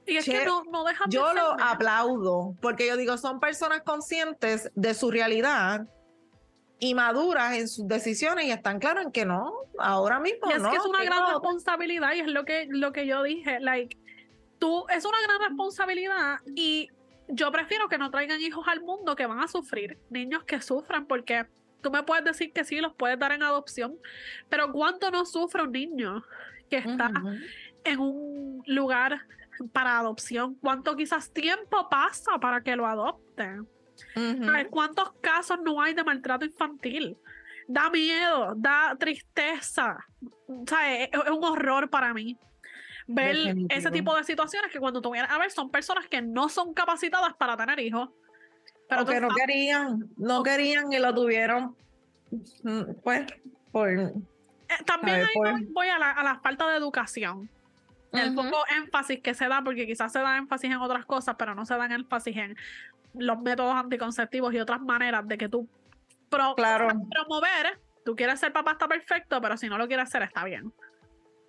Y 0.07 0.17
es 0.17 0.25
que 0.25 0.45
no, 0.45 0.65
no 0.65 0.85
Yo 1.09 1.35
lo 1.35 1.61
aplaudo 1.61 2.55
porque 2.63 2.87
yo 2.87 2.97
digo, 2.97 3.19
son 3.19 3.41
personas 3.41 3.83
conscientes 3.83 4.71
de 4.75 4.95
su 4.95 5.11
realidad 5.11 5.87
y 6.79 6.95
maduras 6.95 7.57
en 7.57 7.69
sus 7.69 7.87
decisiones 7.87 8.47
y 8.47 8.51
están 8.51 8.79
claras 8.79 9.05
en 9.05 9.13
que 9.13 9.27
no, 9.27 9.53
ahora 9.79 10.19
mismo 10.19 10.51
y 10.51 10.55
es 10.55 10.63
no. 10.63 10.71
que 10.71 10.77
es 10.77 10.85
una 10.85 11.05
gran 11.05 11.27
responsabilidad 11.31 12.15
y 12.15 12.21
es 12.21 12.29
lo 12.29 12.45
que, 12.45 12.67
lo 12.71 12.93
que 12.93 13.07
yo 13.07 13.23
dije, 13.23 13.61
like, 13.61 13.99
tú, 14.59 14.85
es 14.89 15.05
una 15.05 15.21
gran 15.23 15.41
responsabilidad 15.41 16.41
y 16.55 16.91
yo 17.29 17.53
prefiero 17.53 17.89
que 17.89 17.99
no 17.99 18.11
traigan 18.11 18.41
hijos 18.41 18.67
al 18.69 18.81
mundo 18.81 19.15
que 19.15 19.27
van 19.27 19.41
a 19.41 19.49
sufrir, 19.49 19.99
niños 20.11 20.45
que 20.45 20.61
sufran, 20.61 21.07
porque 21.07 21.47
tú 21.83 21.91
me 21.91 22.03
puedes 22.03 22.25
decir 22.25 22.53
que 22.53 22.65
sí, 22.65 22.81
los 22.81 22.95
puedes 22.95 23.19
dar 23.19 23.33
en 23.33 23.43
adopción, 23.43 23.97
pero 24.49 24.73
¿cuánto 24.73 25.11
no 25.11 25.25
sufre 25.25 25.63
un 25.63 25.73
niño 25.73 26.25
que 26.71 26.79
está 26.79 27.11
en 27.85 28.01
un 28.01 28.63
lugar 28.67 29.21
para 29.73 29.99
adopción? 29.99 30.55
¿Cuánto 30.57 30.97
quizás 30.97 31.31
tiempo 31.33 31.89
pasa 31.89 32.39
para 32.39 32.63
que 32.63 32.77
lo 32.77 32.87
adopten? 32.87 33.69
¿Cuántos 34.71 35.13
casos 35.21 35.59
no 35.63 35.81
hay 35.81 35.95
de 35.95 36.05
maltrato 36.05 36.45
infantil? 36.45 37.17
Da 37.67 37.91
miedo, 37.91 38.55
da 38.57 38.97
tristeza. 38.99 39.99
es, 40.49 41.31
un 41.31 41.45
horror 41.45 41.91
para 41.91 42.15
mí 42.15 42.39
ver 43.09 43.57
ese 43.71 43.91
tipo 43.91 44.15
de 44.15 44.23
situaciones 44.23 44.71
que 44.71 44.79
cuando 44.79 45.01
tú 45.01 45.11
vienes 45.11 45.31
a 45.31 45.39
ver 45.39 45.51
son 45.51 45.71
personas 45.71 46.07
que 46.07 46.23
no 46.23 46.49
son 46.49 46.75
capacitadas 46.75 47.35
para 47.35 47.57
tener 47.57 47.81
hijos. 47.81 48.11
Pero 48.89 49.05
que 49.05 49.21
no 49.21 49.29
querían, 49.31 50.09
no 50.17 50.43
querían 50.43 50.93
y 50.93 50.99
lo 50.99 51.15
tuvieron, 51.15 51.77
mm, 52.63 52.83
pues, 53.03 53.27
por... 53.73 53.91
Eh, 53.91 54.13
también 54.85 55.25
ahí 55.25 55.65
voy 55.73 55.89
a 55.89 55.99
la, 55.99 56.13
a 56.13 56.23
la 56.23 56.41
falta 56.41 56.69
de 56.69 56.77
educación 56.77 57.49
El 58.13 58.35
poco 58.35 58.59
énfasis 58.77 59.21
que 59.21 59.35
se 59.35 59.49
da, 59.49 59.63
porque 59.63 59.87
quizás 59.87 60.13
se 60.13 60.21
da 60.21 60.37
énfasis 60.37 60.71
en 60.71 60.79
otras 60.79 61.05
cosas, 61.07 61.37
pero 61.39 61.55
no 61.55 61.67
se 61.67 61.77
dan 61.77 61.93
énfasis 61.93 62.37
en 62.37 62.57
los 63.15 63.41
métodos 63.41 63.75
anticonceptivos 63.75 64.53
y 64.55 64.59
otras 64.59 64.81
maneras 64.81 65.27
de 65.27 65.39
que 65.39 65.49
tú 65.49 65.69
claro. 66.57 66.89
promover, 67.11 67.81
tú 68.05 68.15
quieres 68.15 68.41
ser 68.41 68.53
papá, 68.53 68.73
está 68.73 68.89
perfecto, 68.89 69.41
pero 69.41 69.57
si 69.57 69.69
no 69.69 69.79
lo 69.79 69.87
quieres 69.87 70.09
hacer, 70.09 70.23
está 70.23 70.45
bien. 70.45 70.73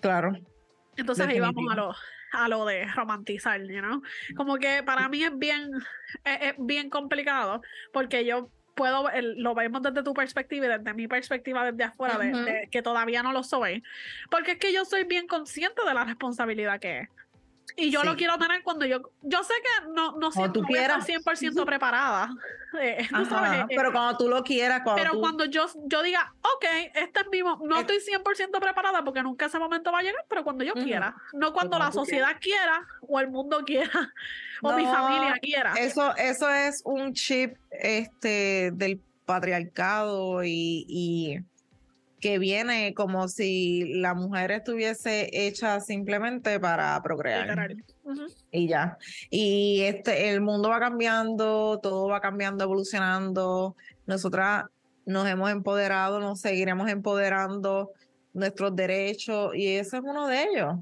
Claro. 0.01 0.33
Entonces 0.99 1.27
ahí 1.27 1.39
vamos 1.39 1.65
a 1.71 1.75
lo, 1.75 1.95
a 2.31 2.47
lo 2.47 2.65
de 2.65 2.85
romantizar, 2.87 3.59
¿no? 3.59 4.01
Como 4.35 4.57
que 4.57 4.83
para 4.83 5.09
mí 5.09 5.23
es 5.23 5.37
bien, 5.37 5.71
es, 6.23 6.55
bien 6.57 6.89
complicado, 6.89 7.61
porque 7.91 8.25
yo 8.25 8.49
puedo, 8.75 9.09
lo 9.37 9.55
vemos 9.55 9.81
desde 9.81 10.03
tu 10.03 10.13
perspectiva 10.13 10.65
y 10.65 10.69
desde 10.69 10.93
mi 10.93 11.07
perspectiva 11.07 11.69
desde 11.69 11.83
afuera, 11.83 12.17
de, 12.17 12.69
que 12.71 12.81
todavía 12.81 13.23
no 13.23 13.33
lo 13.33 13.43
soy, 13.43 13.83
porque 14.31 14.51
es 14.51 14.57
que 14.57 14.73
yo 14.73 14.85
soy 14.85 15.03
bien 15.03 15.27
consciente 15.27 15.81
de 15.85 15.93
la 15.93 16.05
responsabilidad 16.05 16.79
que 16.79 16.99
es. 16.99 17.09
Y 17.75 17.91
yo 17.91 18.03
lo 18.03 18.15
quiero 18.15 18.37
tener 18.37 18.63
cuando 18.63 18.85
yo. 18.85 19.01
Yo 19.21 19.43
sé 19.43 19.53
que 19.61 19.91
no, 19.91 20.17
no 20.17 20.31
siempre 20.31 20.61
estoy 20.61 21.15
100% 21.15 21.65
preparada. 21.65 22.29
Eh, 22.79 22.99
eh, 23.01 23.65
pero 23.67 23.91
cuando 23.91 24.15
tú 24.15 24.27
lo 24.29 24.43
quieras. 24.43 24.81
Cuando 24.83 25.01
pero 25.01 25.19
cuando 25.19 25.43
yo, 25.45 25.65
yo 25.85 26.03
diga, 26.03 26.31
ok, 26.39 26.65
este 26.93 27.21
es 27.21 27.27
mi. 27.31 27.39
No 27.39 27.79
estoy 27.79 27.97
100% 27.97 28.59
preparada 28.59 29.03
porque 29.03 29.23
nunca 29.23 29.47
ese 29.47 29.57
momento 29.57 29.91
va 29.91 29.99
a 29.99 30.03
llegar, 30.03 30.23
pero 30.29 30.43
cuando 30.43 30.63
yo 30.63 30.73
quiera. 30.73 31.15
No 31.33 31.51
cuando 31.51 31.79
la 31.79 31.91
sociedad 31.91 32.37
quiera 32.39 32.85
o 33.01 33.19
el 33.19 33.29
mundo 33.29 33.63
quiera 33.65 33.89
o 34.61 34.71
mi 34.73 34.85
familia 34.85 35.33
quiera. 35.41 35.73
Eso, 35.79 36.15
eso 36.15 36.47
es 36.47 36.83
un 36.85 37.13
chip 37.13 37.57
este, 37.71 38.69
del 38.71 39.01
patriarcado 39.25 40.43
y 40.43 41.43
que 42.19 42.39
viene 42.39 42.93
como 42.93 43.27
si 43.27 43.93
la 43.95 44.13
mujer 44.13 44.51
estuviese 44.51 45.29
hecha 45.31 45.79
simplemente 45.79 46.59
para 46.59 47.01
procrear. 47.01 47.75
Y 48.51 48.67
ya. 48.67 48.97
Y 49.29 49.81
este, 49.81 50.29
el 50.29 50.41
mundo 50.41 50.69
va 50.69 50.79
cambiando, 50.79 51.79
todo 51.81 52.07
va 52.07 52.19
cambiando, 52.19 52.63
evolucionando. 52.63 53.75
Nosotras 54.05 54.65
nos 55.05 55.27
hemos 55.27 55.49
empoderado, 55.51 56.19
nos 56.19 56.41
seguiremos 56.41 56.89
empoderando 56.89 57.91
nuestros 58.33 58.75
derechos 58.75 59.55
y 59.55 59.75
ese 59.75 59.97
es 59.97 60.03
uno 60.03 60.27
de 60.27 60.43
ellos. 60.43 60.75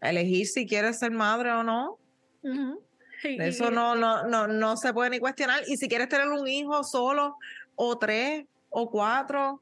Elegir 0.00 0.46
si 0.46 0.66
quieres 0.66 0.98
ser 0.98 1.12
madre 1.12 1.52
o 1.52 1.62
no. 1.62 1.98
Eso 3.22 3.70
no, 3.70 3.94
no, 3.94 4.26
no, 4.26 4.46
no 4.48 4.76
se 4.78 4.94
puede 4.94 5.10
ni 5.10 5.18
cuestionar. 5.18 5.62
Y 5.66 5.76
si 5.76 5.88
quieres 5.88 6.08
tener 6.08 6.28
un 6.28 6.48
hijo 6.48 6.82
solo 6.84 7.36
o 7.74 7.98
tres 7.98 8.46
o 8.70 8.90
cuatro, 8.90 9.60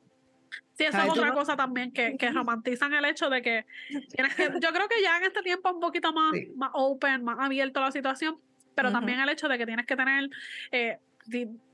Sí, 0.78 0.84
eso 0.84 0.96
es 0.96 1.10
otra 1.10 1.34
cosa 1.34 1.56
también 1.56 1.92
que, 1.92 2.16
que, 2.16 2.30
romantizan 2.32 2.94
el 2.94 3.04
hecho 3.04 3.28
de 3.28 3.42
que 3.42 3.66
tienes 4.14 4.34
que. 4.36 4.44
Yo 4.60 4.72
creo 4.72 4.88
que 4.88 5.02
ya 5.02 5.16
en 5.16 5.24
este 5.24 5.42
tiempo 5.42 5.68
es 5.68 5.74
un 5.74 5.80
poquito 5.80 6.12
más, 6.12 6.32
más 6.54 6.70
open, 6.72 7.24
más 7.24 7.36
abierto 7.40 7.80
la 7.80 7.90
situación, 7.90 8.38
pero 8.76 8.92
también 8.92 9.18
el 9.18 9.28
hecho 9.28 9.48
de 9.48 9.58
que 9.58 9.66
tienes 9.66 9.86
que 9.86 9.96
tener. 9.96 10.30
Eh, 10.70 10.98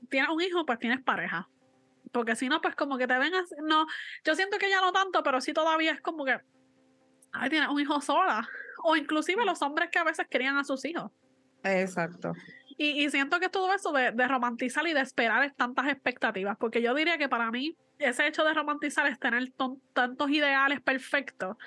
tienes 0.09 0.29
un 0.31 0.41
hijo, 0.41 0.65
pues 0.65 0.79
tienes 0.79 1.01
pareja. 1.03 1.47
Porque 2.11 2.35
si 2.35 2.49
no, 2.49 2.61
pues 2.61 2.75
como 2.75 2.97
que 2.97 3.05
te 3.05 3.17
ven 3.19 3.35
así. 3.35 3.53
No, 3.61 3.85
yo 4.23 4.33
siento 4.33 4.57
que 4.57 4.69
ya 4.69 4.81
no 4.81 4.91
tanto, 4.91 5.21
pero 5.21 5.39
sí 5.39 5.53
todavía 5.53 5.91
es 5.91 6.01
como 6.01 6.25
que. 6.25 6.39
Ay, 7.31 7.49
tienes 7.51 7.69
un 7.69 7.79
hijo 7.79 8.01
sola. 8.01 8.49
O 8.83 8.95
inclusive 8.95 9.45
los 9.45 9.61
hombres 9.61 9.89
que 9.91 9.99
a 9.99 10.03
veces 10.03 10.25
querían 10.27 10.57
a 10.57 10.63
sus 10.63 10.83
hijos. 10.83 11.11
Exacto. 11.63 12.33
Y, 12.77 13.05
y 13.05 13.09
siento 13.09 13.39
que 13.39 13.49
todo 13.49 13.73
eso 13.73 13.91
de, 13.91 14.11
de 14.11 14.27
romantizar 14.27 14.85
y 14.87 14.93
de 14.93 15.01
esperar 15.01 15.53
tantas 15.55 15.87
expectativas. 15.87 16.57
Porque 16.57 16.81
yo 16.81 16.93
diría 16.93 17.17
que 17.17 17.29
para 17.29 17.51
mí 17.51 17.77
ese 17.99 18.27
hecho 18.27 18.43
de 18.43 18.53
romantizar 18.53 19.07
es 19.07 19.19
tener 19.19 19.51
tantos 19.93 20.29
ideales 20.29 20.81
perfectos 20.81 21.57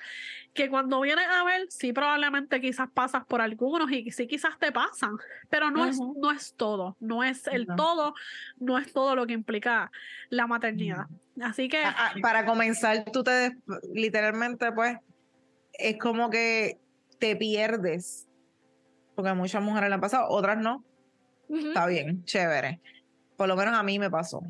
que 0.54 0.68
cuando 0.68 1.00
vienes 1.00 1.26
a 1.28 1.44
ver, 1.44 1.66
sí 1.70 1.92
probablemente 1.92 2.60
quizás 2.60 2.90
pasas 2.90 3.24
por 3.26 3.40
algunos 3.40 3.90
y 3.92 4.10
sí 4.10 4.26
quizás 4.26 4.58
te 4.58 4.72
pasan, 4.72 5.16
pero 5.48 5.70
no, 5.70 5.86
es, 5.86 5.98
no 6.00 6.30
es 6.30 6.54
todo, 6.54 6.96
no 7.00 7.22
es 7.22 7.46
el 7.46 7.66
todo, 7.76 8.14
no 8.58 8.78
es 8.78 8.92
todo 8.92 9.14
lo 9.14 9.26
que 9.26 9.34
implica 9.34 9.92
la 10.30 10.46
maternidad. 10.46 11.06
Así 11.40 11.68
que... 11.68 11.82
para 12.20 12.44
comenzar, 12.44 13.04
tú 13.12 13.22
te, 13.22 13.56
literalmente 13.94 14.72
pues, 14.72 14.96
es 15.74 15.96
como 15.98 16.28
que 16.28 16.80
te 17.20 17.36
pierdes, 17.36 18.26
porque 19.14 19.30
a 19.30 19.34
muchas 19.34 19.62
mujeres 19.62 19.90
le 19.90 19.94
han 19.94 20.00
pasado, 20.00 20.28
otras 20.28 20.58
no. 20.58 20.84
Está 21.48 21.86
bien, 21.86 22.24
chévere. 22.24 22.80
Por 23.36 23.48
lo 23.48 23.56
menos 23.56 23.74
a 23.74 23.82
mí 23.82 23.98
me 23.98 24.10
pasó 24.10 24.42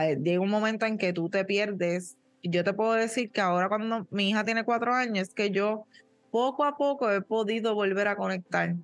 llega 0.00 0.40
un 0.40 0.50
momento 0.50 0.86
en 0.86 0.98
que 0.98 1.12
tú 1.12 1.28
te 1.28 1.44
pierdes. 1.44 2.16
Yo 2.42 2.64
te 2.64 2.72
puedo 2.72 2.92
decir 2.92 3.30
que 3.30 3.40
ahora 3.40 3.68
cuando 3.68 4.06
mi 4.10 4.30
hija 4.30 4.44
tiene 4.44 4.64
cuatro 4.64 4.92
años, 4.94 5.28
es 5.28 5.34
que 5.34 5.50
yo 5.50 5.84
poco 6.30 6.64
a 6.64 6.76
poco 6.76 7.10
he 7.10 7.20
podido 7.20 7.74
volver 7.74 8.08
a 8.08 8.16
conectar, 8.16 8.74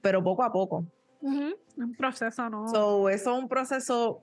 pero 0.00 0.22
poco 0.22 0.42
a 0.42 0.52
poco. 0.52 0.84
Un 1.20 1.94
proceso, 1.96 2.50
¿no? 2.50 2.66
eso 2.66 3.08
es 3.08 3.26
un 3.26 3.48
proceso 3.48 4.22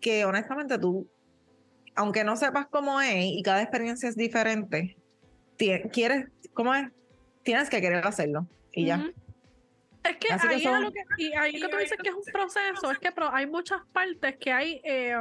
que 0.00 0.24
honestamente 0.24 0.78
tú, 0.78 1.06
aunque 1.94 2.24
no 2.24 2.36
sepas 2.36 2.66
cómo 2.66 3.00
es 3.00 3.24
y 3.26 3.42
cada 3.42 3.62
experiencia 3.62 4.08
es 4.08 4.16
diferente, 4.16 4.96
quieres, 5.56 6.26
¿cómo 6.52 6.74
es? 6.74 6.90
Tienes 7.44 7.70
que 7.70 7.80
querer 7.80 8.04
hacerlo 8.04 8.46
y 8.72 8.86
ya. 8.86 9.12
Es 10.04 10.16
que 10.18 10.32
ahí, 10.32 10.64
es 10.64 10.80
lo 10.80 10.92
que, 10.92 11.00
y 11.18 11.32
ahí 11.32 11.58
que 11.58 11.68
tú 11.68 11.76
dices 11.78 11.98
que 12.02 12.10
es 12.10 12.14
un 12.14 12.24
proceso, 12.30 12.90
es 12.90 12.98
que 12.98 13.12
hay 13.32 13.46
muchas 13.46 13.80
partes 13.92 14.36
que 14.36 14.52
hay 14.52 14.80
eh, 14.84 15.16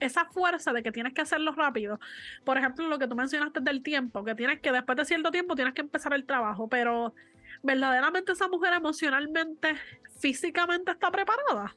esa 0.00 0.24
fuerza 0.26 0.72
de 0.72 0.82
que 0.82 0.92
tienes 0.92 1.14
que 1.14 1.22
hacerlo 1.22 1.52
rápido. 1.52 2.00
Por 2.44 2.58
ejemplo, 2.58 2.88
lo 2.88 2.98
que 2.98 3.06
tú 3.06 3.14
mencionaste 3.14 3.60
del 3.60 3.82
tiempo, 3.82 4.24
que 4.24 4.34
tienes 4.34 4.60
que 4.60 4.72
después 4.72 4.96
de 4.96 5.04
cierto 5.04 5.30
tiempo 5.30 5.54
tienes 5.54 5.74
que 5.74 5.82
empezar 5.82 6.12
el 6.14 6.24
trabajo, 6.24 6.68
pero 6.68 7.14
verdaderamente 7.62 8.32
esa 8.32 8.48
mujer 8.48 8.74
emocionalmente, 8.74 9.76
físicamente 10.18 10.90
está 10.90 11.10
preparada. 11.10 11.74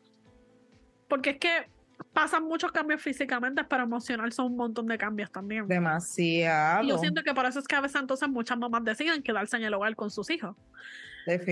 Porque 1.08 1.32
es 1.32 1.38
que 1.38 1.70
pasan 2.14 2.44
muchos 2.44 2.72
cambios 2.72 3.02
físicamente, 3.02 3.64
pero 3.64 3.84
emocional 3.84 4.32
son 4.34 4.48
un 4.48 4.58
montón 4.58 4.88
de 4.88 4.98
cambios 4.98 5.32
también. 5.32 5.68
Demasiado. 5.68 6.84
Y 6.84 6.90
yo 6.90 6.98
siento 6.98 7.24
que 7.24 7.34
por 7.34 7.46
eso 7.46 7.60
es 7.60 7.68
que 7.68 7.76
a 7.76 7.82
veces 7.82 8.02
entonces 8.02 8.28
muchas 8.28 8.58
mamás 8.58 8.84
deciden 8.84 9.24
quedarse 9.24 9.58
en 9.58 9.64
el 9.64 9.74
hogar 9.74 9.96
con 9.96 10.12
sus 10.12 10.30
hijos. 10.30 10.56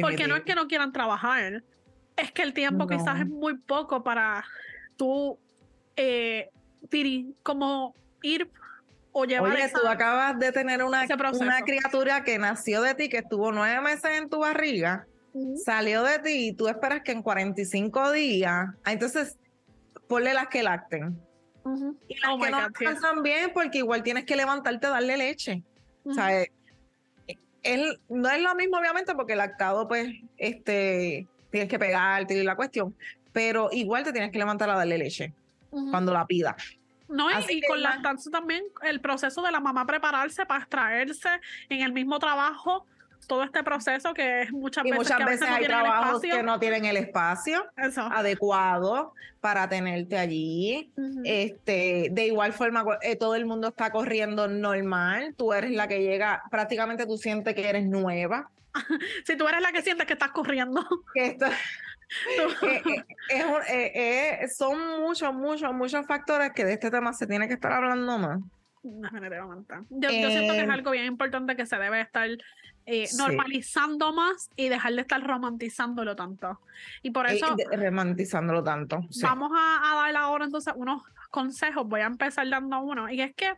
Porque 0.02 0.28
no 0.28 0.36
es 0.36 0.44
que 0.44 0.56
no 0.56 0.68
quieran 0.68 0.92
trabajar, 0.92 1.64
es 2.18 2.32
que 2.32 2.42
el 2.44 2.54
tiempo 2.54 2.88
quizás 2.88 3.20
es 3.20 3.28
muy 3.28 3.58
poco 3.58 4.04
para 4.04 4.46
tú 4.96 5.38
eh, 5.96 6.50
como 7.44 7.94
ir 8.22 8.50
o 9.12 9.26
llevar 9.26 9.54
Oye, 9.54 9.70
tú 9.70 9.88
acabas 9.88 10.38
de 10.40 10.52
tener 10.52 10.84
una, 10.84 11.06
una 11.34 11.62
criatura 11.62 12.24
que 12.24 12.38
nació 12.38 12.82
de 12.82 12.96
ti, 12.96 13.10
que 13.10 13.20
estuvo 13.20 13.52
nueve 13.52 13.80
meses 13.82 14.12
en 14.18 14.30
tu 14.30 14.40
barriga, 14.40 15.08
salió 15.64 16.04
de 16.04 16.20
ti 16.20 16.48
y 16.48 16.54
tú 16.54 16.68
esperas 16.68 17.02
que 17.02 17.12
en 17.12 17.22
45 17.22 18.12
días, 18.12 18.68
ah, 18.84 18.92
entonces 18.92 19.38
ponle 20.08 20.34
las 20.34 20.48
que 20.48 20.64
lacten. 20.64 21.20
Y 22.08 22.20
las 22.20 22.32
oh 22.32 22.40
que 22.40 22.52
no 22.52 22.60
lactan 22.60 23.24
bien 23.24 23.52
porque 23.54 23.80
igual 23.80 24.04
tienes 24.04 24.26
que 24.26 24.36
levantarte 24.36 24.88
a 24.88 24.92
darle 24.92 25.18
leche. 25.18 25.64
O 26.04 26.14
sea, 26.14 26.46
no 28.10 28.30
es 28.30 28.42
lo 28.42 28.56
mismo, 28.56 28.78
obviamente, 28.78 29.14
porque 29.16 29.34
el 29.34 29.40
lactado, 29.40 29.88
pues, 29.88 30.10
este, 30.38 31.28
tienes 31.50 31.70
que 31.70 31.80
pegarte 31.80 32.36
y 32.36 32.44
la 32.44 32.56
cuestión, 32.56 32.96
pero 33.32 33.70
igual 33.72 34.04
te 34.04 34.12
tienes 34.12 34.32
que 34.32 34.38
levantar 34.38 34.70
a 34.70 34.76
darle 34.76 34.98
leche 34.98 35.34
cuando 35.70 36.14
la 36.14 36.26
pida. 36.26 36.56
No, 37.08 37.28
y, 37.50 37.62
con 37.62 37.82
la 37.82 37.92
lactancia 37.92 38.32
también, 38.32 38.64
el 38.82 39.00
proceso 39.00 39.42
de 39.42 39.52
la 39.52 39.60
mamá 39.60 39.86
prepararse 39.86 40.46
para 40.46 40.62
extraerse 40.62 41.30
en 41.70 41.82
el 41.82 41.92
mismo 41.92 42.18
trabajo 42.18 42.86
todo 43.28 43.44
este 43.44 43.64
proceso 43.64 44.14
que 44.14 44.44
es 44.44 44.52
muchas 44.52 44.84
veces. 44.84 44.98
muchas 44.98 45.26
veces, 45.26 45.48
hay 45.50 45.66
trabajos 45.66 46.22
que 46.22 46.44
no 46.44 46.60
tienen 46.60 46.86
el 46.86 46.98
espacio 46.98 47.66
adecuado 48.12 49.14
para 49.42 49.70
tenerte 49.70 50.18
allí. 50.18 50.92
este, 51.24 52.10
de 52.12 52.26
igual 52.28 52.54
forma, 52.54 52.84
eh, 53.02 53.16
todo 53.16 53.36
el 53.36 53.46
mundo 53.46 53.70
está 53.70 53.92
corriendo 53.92 54.48
normal. 54.48 55.36
Tú 55.38 55.54
eres 55.54 55.72
la 55.72 55.88
que 55.88 56.02
llega, 56.02 56.44
prácticamente 56.50 57.06
tú 57.06 57.18
sientes 57.18 57.54
que 57.54 57.70
eres 57.70 57.86
nueva. 57.86 58.50
si 59.26 59.38
tú 59.38 59.48
eres 59.48 59.62
la 59.62 59.72
que 59.72 59.82
sientes 59.82 60.06
que 60.06 60.14
estás 60.14 60.32
corriendo. 60.32 60.86
Eh, 63.68 63.92
eh, 63.96 64.48
son 64.48 65.02
muchos, 65.02 65.34
muchos, 65.34 65.74
muchos 65.74 66.06
factores 66.06 66.52
que 66.54 66.64
de 66.64 66.74
este 66.74 66.92
tema 66.92 67.12
se 67.14 67.26
tiene 67.26 67.48
que 67.48 67.56
estar 67.56 67.72
hablando 67.72 68.20
más. 68.20 68.40
Yo, 69.90 70.10
yo 70.10 70.30
siento 70.30 70.54
que 70.54 70.62
es 70.62 70.70
algo 70.70 70.92
bien 70.92 71.06
importante 71.06 71.56
que 71.56 71.66
se 71.66 71.78
debe 71.78 72.02
estar 72.02 72.30
eh, 72.86 73.08
normalizando 73.18 74.14
más 74.14 74.50
y 74.56 74.70
dejar 74.70 74.94
de 74.94 75.02
estar 75.02 75.22
romantizándolo 75.22 76.16
tanto. 76.16 76.60
Y 77.02 77.12
por 77.12 77.28
eso... 77.28 77.56
romantizándolo 77.72 78.64
tanto. 78.64 79.00
Vamos 79.22 79.52
a, 79.56 79.92
a 79.92 79.96
dar 80.04 80.16
ahora 80.18 80.46
entonces 80.46 80.74
unos 80.76 81.02
consejos. 81.32 81.88
Voy 81.88 82.02
a 82.02 82.06
empezar 82.06 82.48
dando 82.48 82.80
uno. 82.82 83.10
Y 83.10 83.22
es 83.22 83.34
que 83.36 83.56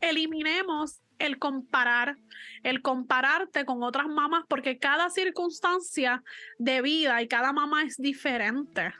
eliminemos 0.00 1.02
el 1.18 1.38
comparar, 1.38 2.16
el 2.62 2.82
compararte 2.82 3.64
con 3.64 3.82
otras 3.82 4.06
mamás, 4.06 4.44
porque 4.48 4.78
cada 4.78 5.10
circunstancia 5.10 6.22
de 6.58 6.82
vida 6.82 7.20
y 7.20 7.28
cada 7.28 7.52
mamá 7.52 7.82
es 7.82 7.96
diferente. 7.96 8.94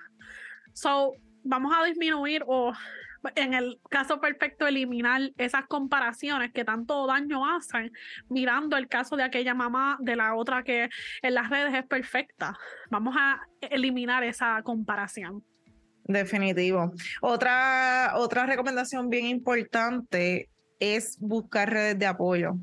So, 0.73 1.13
vamos 1.45 1.73
a 1.77 1.85
disminuir 1.85 2.43
o 2.47 2.73
en 3.35 3.55
el 3.55 3.81
caso 3.91 4.21
perfecto, 4.21 4.67
eliminar 4.67 5.31
esas 5.37 5.67
comparaciones 5.67 6.53
que 6.53 6.65
tanto 6.65 7.07
daño 7.07 7.47
hacen, 7.47 7.93
mirando 8.29 8.77
el 8.77 8.89
caso 8.89 9.17
de 9.17 9.25
aquella 9.25 9.55
mamá 9.55 9.97
de 10.01 10.17
la 10.17 10.35
otra 10.35 10.63
que 10.63 10.89
en 11.23 11.35
las 11.35 11.51
redes 11.51 11.75
es 11.75 11.87
perfecta. 11.87 12.59
Vamos 12.91 13.15
a 13.19 13.41
eliminar 13.61 14.25
esa 14.25 14.63
comparación. 14.63 15.45
Definitivo. 16.05 16.93
Otra, 17.21 18.13
otra 18.17 18.47
recomendación 18.47 19.11
bien 19.11 19.27
importante 19.27 20.49
es 20.81 21.19
buscar 21.21 21.71
redes 21.71 21.99
de 21.99 22.07
apoyo, 22.07 22.55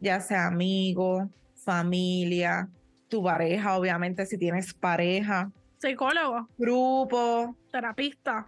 ya 0.00 0.20
sea 0.20 0.48
amigo, 0.48 1.30
familia, 1.64 2.68
tu 3.08 3.22
pareja, 3.22 3.78
obviamente 3.78 4.26
si 4.26 4.36
tienes 4.36 4.74
pareja. 4.74 5.50
Psicólogo. 5.78 6.48
Grupo. 6.58 7.56
Terapista. 7.70 8.46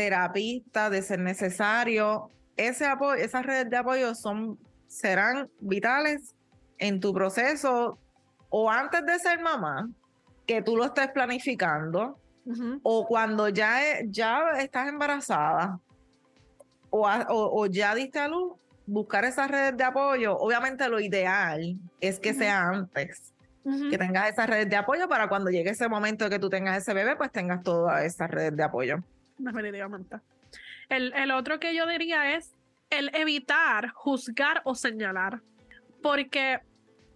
Terapista, 0.00 0.88
de 0.88 1.02
ser 1.02 1.18
necesario. 1.18 2.30
Ese 2.56 2.86
apoyo, 2.86 3.22
esas 3.22 3.44
redes 3.44 3.68
de 3.68 3.76
apoyo 3.76 4.14
son, 4.14 4.58
serán 4.86 5.50
vitales 5.60 6.34
en 6.78 7.00
tu 7.00 7.12
proceso 7.12 7.98
o 8.48 8.70
antes 8.70 9.04
de 9.04 9.18
ser 9.18 9.40
mamá, 9.40 9.90
que 10.46 10.62
tú 10.62 10.74
lo 10.74 10.86
estés 10.86 11.08
planificando, 11.08 12.18
o 12.82 13.06
cuando 13.06 13.50
ya, 13.50 13.78
ya 14.06 14.52
estás 14.58 14.88
embarazada 14.88 15.78
o, 16.88 17.06
o, 17.06 17.66
ya 17.66 17.94
diste 17.94 18.18
a 18.18 18.26
luz, 18.26 18.54
buscar 18.86 19.26
esas 19.26 19.50
redes 19.50 19.76
de 19.76 19.84
apoyo, 19.84 20.34
obviamente 20.38 20.88
lo 20.88 20.98
ideal 20.98 21.76
es 22.00 22.18
que 22.18 22.32
sea 22.32 22.68
antes. 22.68 23.34
Que 23.90 23.98
tengas 23.98 24.30
esas 24.30 24.48
redes 24.48 24.70
de 24.70 24.76
apoyo 24.76 25.06
para 25.10 25.28
cuando 25.28 25.50
llegue 25.50 25.70
ese 25.70 25.86
momento 25.88 26.24
de 26.24 26.30
que 26.30 26.38
tú 26.38 26.48
tengas 26.48 26.78
ese 26.78 26.94
bebé, 26.94 27.16
pues 27.16 27.30
tengas 27.30 27.62
todas 27.62 28.02
esas 28.02 28.30
redes 28.30 28.56
de 28.56 28.62
apoyo. 28.62 29.04
Definitivamente. 29.52 30.20
El, 30.88 31.12
el 31.14 31.30
otro 31.30 31.60
que 31.60 31.74
yo 31.74 31.86
diría 31.86 32.36
es 32.36 32.54
el 32.90 33.14
evitar 33.14 33.90
juzgar 33.90 34.62
o 34.64 34.74
señalar. 34.74 35.40
Porque 36.02 36.60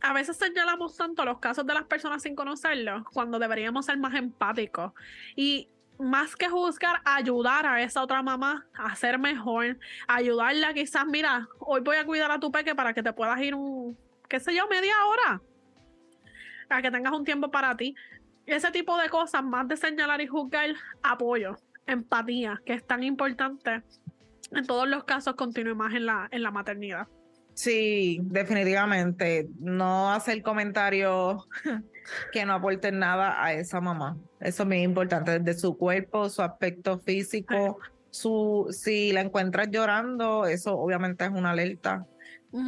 a 0.01 0.13
veces 0.13 0.37
señalamos 0.37 0.97
tanto 0.97 1.25
los 1.25 1.39
casos 1.39 1.67
de 1.67 1.75
las 1.75 1.85
personas 1.85 2.23
sin 2.23 2.35
conocerlos 2.35 3.05
cuando 3.13 3.39
deberíamos 3.39 3.87
ser 3.87 3.97
más 3.97 4.15
empáticos 4.15 4.93
y 5.35 5.69
más 5.99 6.37
que 6.37 6.49
juzgar, 6.49 7.01
ayudar 7.05 7.67
a 7.67 7.81
esa 7.81 8.03
otra 8.03 8.23
mamá 8.23 8.67
a 8.75 8.95
ser 8.97 9.19
mejor, 9.19 9.79
ayudarla 10.07 10.75
quizás, 10.75 11.07
mira, 11.07 11.49
hoy 11.59 11.81
voy 11.81 11.97
a 11.97 12.05
cuidar 12.05 12.31
a 12.31 12.39
tu 12.39 12.51
peque 12.51 12.75
para 12.75 12.93
que 12.93 13.03
te 13.03 13.13
puedas 13.13 13.41
ir 13.41 13.55
un, 13.55 13.97
qué 14.29 14.41
sé 14.41 14.55
yo, 14.55 14.67
media 14.69 14.95
hora, 15.07 15.41
para 16.69 16.83
que 16.83 16.91
tengas 16.91 17.13
un 17.13 17.25
tiempo 17.25 17.51
para 17.51 17.77
ti. 17.77 17.95
Ese 18.45 18.71
tipo 18.73 18.99
de 18.99 19.09
cosas, 19.09 19.43
más 19.43 19.67
de 19.69 19.77
señalar 19.77 20.21
y 20.21 20.27
juzgar, 20.27 20.75
apoyo, 21.03 21.57
empatía, 21.87 22.61
que 22.65 22.75
es 22.75 22.87
tan 22.87 23.03
importante 23.03 23.83
en 24.53 24.67
todos 24.67 24.89
los 24.89 25.05
casos, 25.05 25.35
continúe 25.35 25.75
más 25.75 25.95
en 25.95 26.07
la, 26.07 26.29
en 26.31 26.43
la 26.43 26.51
maternidad. 26.51 27.07
Sí, 27.55 28.21
definitivamente. 28.23 29.49
No 29.59 30.13
hacer 30.13 30.43
comentarios 30.43 31.49
que 32.33 32.45
no 32.45 32.55
aporten 32.55 32.99
nada 32.99 33.43
a 33.43 33.53
esa 33.53 33.81
mamá. 33.81 34.17
Eso 34.41 34.65
es 34.65 34.69
muy 34.69 34.83
importante, 34.83 35.39
desde 35.39 35.59
su 35.59 35.77
cuerpo, 35.77 36.29
su 36.29 36.43
aspecto 36.43 36.99
físico, 36.99 37.79
su, 38.11 38.69
si 38.71 39.13
la 39.13 39.23
encuentras 39.23 39.69
llorando, 39.71 40.47
eso 40.47 40.77
obviamente 40.77 41.25
es 41.25 41.31
una 41.31 41.51
alerta 41.51 42.07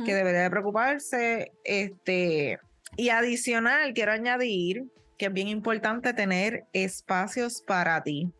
que 0.04 0.14
debería 0.14 0.42
de 0.42 0.50
preocuparse. 0.50 1.52
Este, 1.62 2.58
y 2.96 3.10
adicional, 3.10 3.92
quiero 3.94 4.12
añadir 4.12 4.84
que 5.16 5.26
es 5.26 5.32
bien 5.32 5.48
importante 5.48 6.12
tener 6.12 6.64
espacios 6.72 7.62
para 7.62 8.02
ti. 8.02 8.32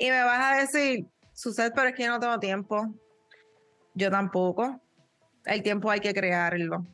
Y 0.00 0.08
me 0.08 0.24
vas 0.24 0.40
a 0.40 0.60
decir, 0.62 1.06
sucede, 1.34 1.70
pero 1.72 1.90
es 1.90 1.94
que 1.94 2.04
yo 2.04 2.08
no 2.08 2.18
tengo 2.18 2.40
tiempo. 2.40 2.94
Yo 3.92 4.10
tampoco 4.10 4.80
el 5.44 5.62
tiempo 5.62 5.90
hay 5.90 6.00
que 6.00 6.14
crearlo. 6.14 6.86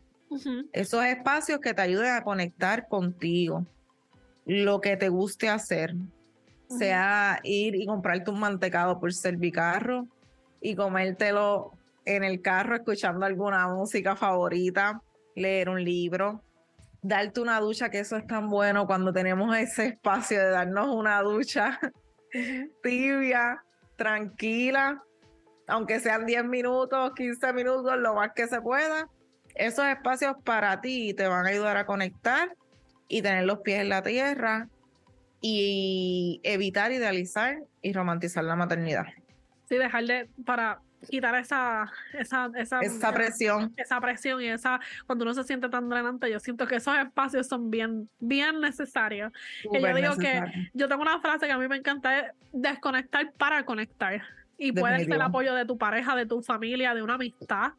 Esos 0.72 1.04
espacios 1.04 1.60
que 1.60 1.72
te 1.72 1.82
ayuden 1.82 2.14
a 2.14 2.24
conectar 2.24 2.88
contigo, 2.88 3.64
lo 4.44 4.80
que 4.80 4.96
te 4.96 5.08
guste 5.08 5.48
hacer, 5.48 5.94
sea 6.68 7.38
ir 7.44 7.76
y 7.76 7.86
comprarte 7.86 8.32
un 8.32 8.40
mantecado 8.40 8.98
por 8.98 9.14
servicarro 9.14 10.08
y 10.60 10.74
comértelo 10.74 11.70
en 12.04 12.24
el 12.24 12.42
carro 12.42 12.74
escuchando 12.74 13.24
alguna 13.24 13.68
música 13.68 14.16
favorita, 14.16 15.00
leer 15.36 15.68
un 15.68 15.84
libro, 15.84 16.42
darte 17.02 17.40
una 17.40 17.60
ducha, 17.60 17.88
que 17.88 18.00
eso 18.00 18.16
es 18.16 18.26
tan 18.26 18.50
bueno 18.50 18.84
cuando 18.88 19.12
tenemos 19.12 19.56
ese 19.56 19.86
espacio 19.86 20.40
de 20.40 20.50
darnos 20.50 20.88
una 20.88 21.22
ducha 21.22 21.78
tibia, 22.82 23.62
tranquila, 23.96 25.02
aunque 25.66 26.00
sean 26.00 26.26
10 26.26 26.44
minutos, 26.44 27.12
15 27.14 27.52
minutos, 27.52 27.96
lo 27.98 28.14
más 28.14 28.32
que 28.34 28.46
se 28.46 28.60
pueda. 28.60 29.08
Esos 29.54 29.86
espacios 29.86 30.36
para 30.44 30.80
ti 30.80 31.14
te 31.14 31.26
van 31.26 31.46
a 31.46 31.48
ayudar 31.48 31.76
a 31.76 31.86
conectar 31.86 32.54
y 33.08 33.22
tener 33.22 33.44
los 33.44 33.60
pies 33.60 33.80
en 33.80 33.88
la 33.88 34.02
tierra 34.02 34.68
y 35.40 36.40
evitar 36.44 36.92
idealizar 36.92 37.58
y 37.82 37.92
romantizar 37.92 38.44
la 38.44 38.56
maternidad. 38.56 39.06
Sí, 39.68 39.76
dejarle 39.76 40.28
para 40.44 40.80
quitar 41.08 41.34
esa, 41.36 41.90
esa, 42.12 42.50
esa, 42.56 43.12
presión. 43.12 43.72
Esa 43.76 44.00
presión 44.00 44.40
y 44.42 44.48
esa, 44.48 44.80
cuando 45.06 45.24
uno 45.24 45.34
se 45.34 45.44
siente 45.44 45.68
tan 45.68 45.88
drenante, 45.88 46.30
yo 46.30 46.40
siento 46.40 46.66
que 46.66 46.76
esos 46.76 46.96
espacios 46.96 47.46
son 47.46 47.70
bien, 47.70 48.08
bien 48.18 48.60
necesarios. 48.60 49.32
y 49.64 49.80
yo 49.80 49.94
digo 49.94 50.16
que 50.16 50.42
yo 50.74 50.88
tengo 50.88 51.02
una 51.02 51.20
frase 51.20 51.46
que 51.46 51.52
a 51.52 51.58
mí 51.58 51.68
me 51.68 51.76
encanta, 51.76 52.18
es 52.18 52.32
desconectar 52.52 53.32
para 53.32 53.64
conectar. 53.64 54.22
Y 54.58 54.72
puede 54.72 55.04
ser 55.04 55.12
el 55.12 55.20
apoyo 55.20 55.54
de 55.54 55.66
tu 55.66 55.76
pareja, 55.76 56.16
de 56.16 56.24
tu 56.24 56.42
familia, 56.42 56.94
de 56.94 57.02
una 57.02 57.14
amistad, 57.14 57.72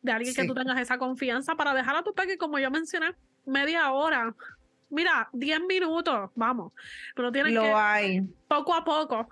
de 0.00 0.12
alguien 0.12 0.34
que 0.34 0.46
tú 0.46 0.54
tengas 0.54 0.80
esa 0.80 0.96
confianza 0.96 1.54
para 1.54 1.74
dejar 1.74 1.96
a 1.96 2.02
tu 2.02 2.14
peque, 2.14 2.38
como 2.38 2.58
yo 2.58 2.70
mencioné, 2.70 3.14
media 3.44 3.92
hora. 3.92 4.34
Mira, 4.88 5.28
10 5.32 5.60
minutos, 5.68 6.30
vamos. 6.34 6.72
Pero 7.14 7.32
tienes 7.32 7.52
Lo 7.52 7.76
hay. 7.76 8.22
poco 8.48 8.74
a 8.74 8.84
poco. 8.84 9.28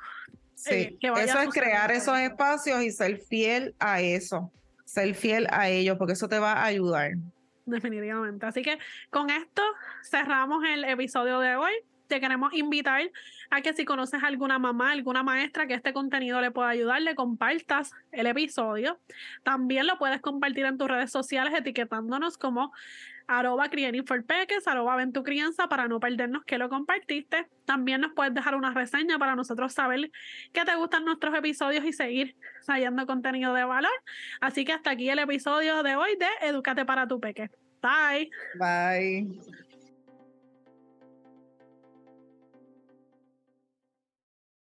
Sí, 0.62 0.98
eh, 1.00 1.12
eso 1.18 1.40
es 1.40 1.48
crear 1.48 1.90
esos 1.90 2.18
espacios 2.18 2.82
y 2.82 2.90
ser 2.90 3.18
fiel 3.18 3.74
a 3.78 4.00
eso. 4.00 4.52
Ser 4.84 5.14
fiel 5.14 5.46
a 5.50 5.68
ellos, 5.68 5.96
porque 5.96 6.12
eso 6.12 6.28
te 6.28 6.38
va 6.38 6.52
a 6.52 6.64
ayudar. 6.66 7.12
Definitivamente. 7.64 8.44
Así 8.44 8.62
que 8.62 8.78
con 9.10 9.30
esto 9.30 9.62
cerramos 10.02 10.64
el 10.64 10.84
episodio 10.84 11.40
de 11.40 11.56
hoy 11.56 11.72
te 12.10 12.20
queremos 12.20 12.52
invitar 12.52 13.10
a 13.50 13.62
que 13.62 13.72
si 13.72 13.84
conoces 13.86 14.22
a 14.22 14.26
alguna 14.26 14.58
mamá, 14.58 14.90
alguna 14.90 15.22
maestra 15.22 15.66
que 15.66 15.74
este 15.74 15.92
contenido 15.94 16.40
le 16.40 16.50
pueda 16.50 16.68
ayudar, 16.68 17.00
le 17.00 17.14
compartas 17.14 17.92
el 18.10 18.26
episodio. 18.26 18.98
También 19.44 19.86
lo 19.86 19.96
puedes 19.96 20.20
compartir 20.20 20.66
en 20.66 20.76
tus 20.76 20.88
redes 20.88 21.10
sociales 21.10 21.54
etiquetándonos 21.56 22.36
como 22.36 22.72
arroba 23.38 23.70
peques, 23.70 24.66
arroba 24.66 24.96
ven 24.96 25.12
tu 25.12 25.22
crianza 25.22 25.68
para 25.68 25.86
no 25.86 26.00
perdernos 26.00 26.44
que 26.44 26.58
lo 26.58 26.68
compartiste. 26.68 27.46
También 27.64 28.00
nos 28.00 28.12
puedes 28.12 28.34
dejar 28.34 28.56
una 28.56 28.72
reseña 28.74 29.18
para 29.18 29.36
nosotros 29.36 29.72
saber 29.72 30.10
que 30.52 30.64
te 30.64 30.74
gustan 30.74 31.04
nuestros 31.04 31.34
episodios 31.34 31.84
y 31.84 31.92
seguir 31.92 32.36
trayendo 32.66 33.06
contenido 33.06 33.54
de 33.54 33.64
valor. 33.64 33.92
Así 34.40 34.64
que 34.64 34.72
hasta 34.72 34.90
aquí 34.90 35.08
el 35.08 35.20
episodio 35.20 35.82
de 35.82 35.94
hoy 35.94 36.16
de 36.16 36.48
Educate 36.48 36.84
para 36.84 37.06
tu 37.06 37.20
peque. 37.20 37.50
Bye. 37.80 38.30
Bye. 38.58 39.69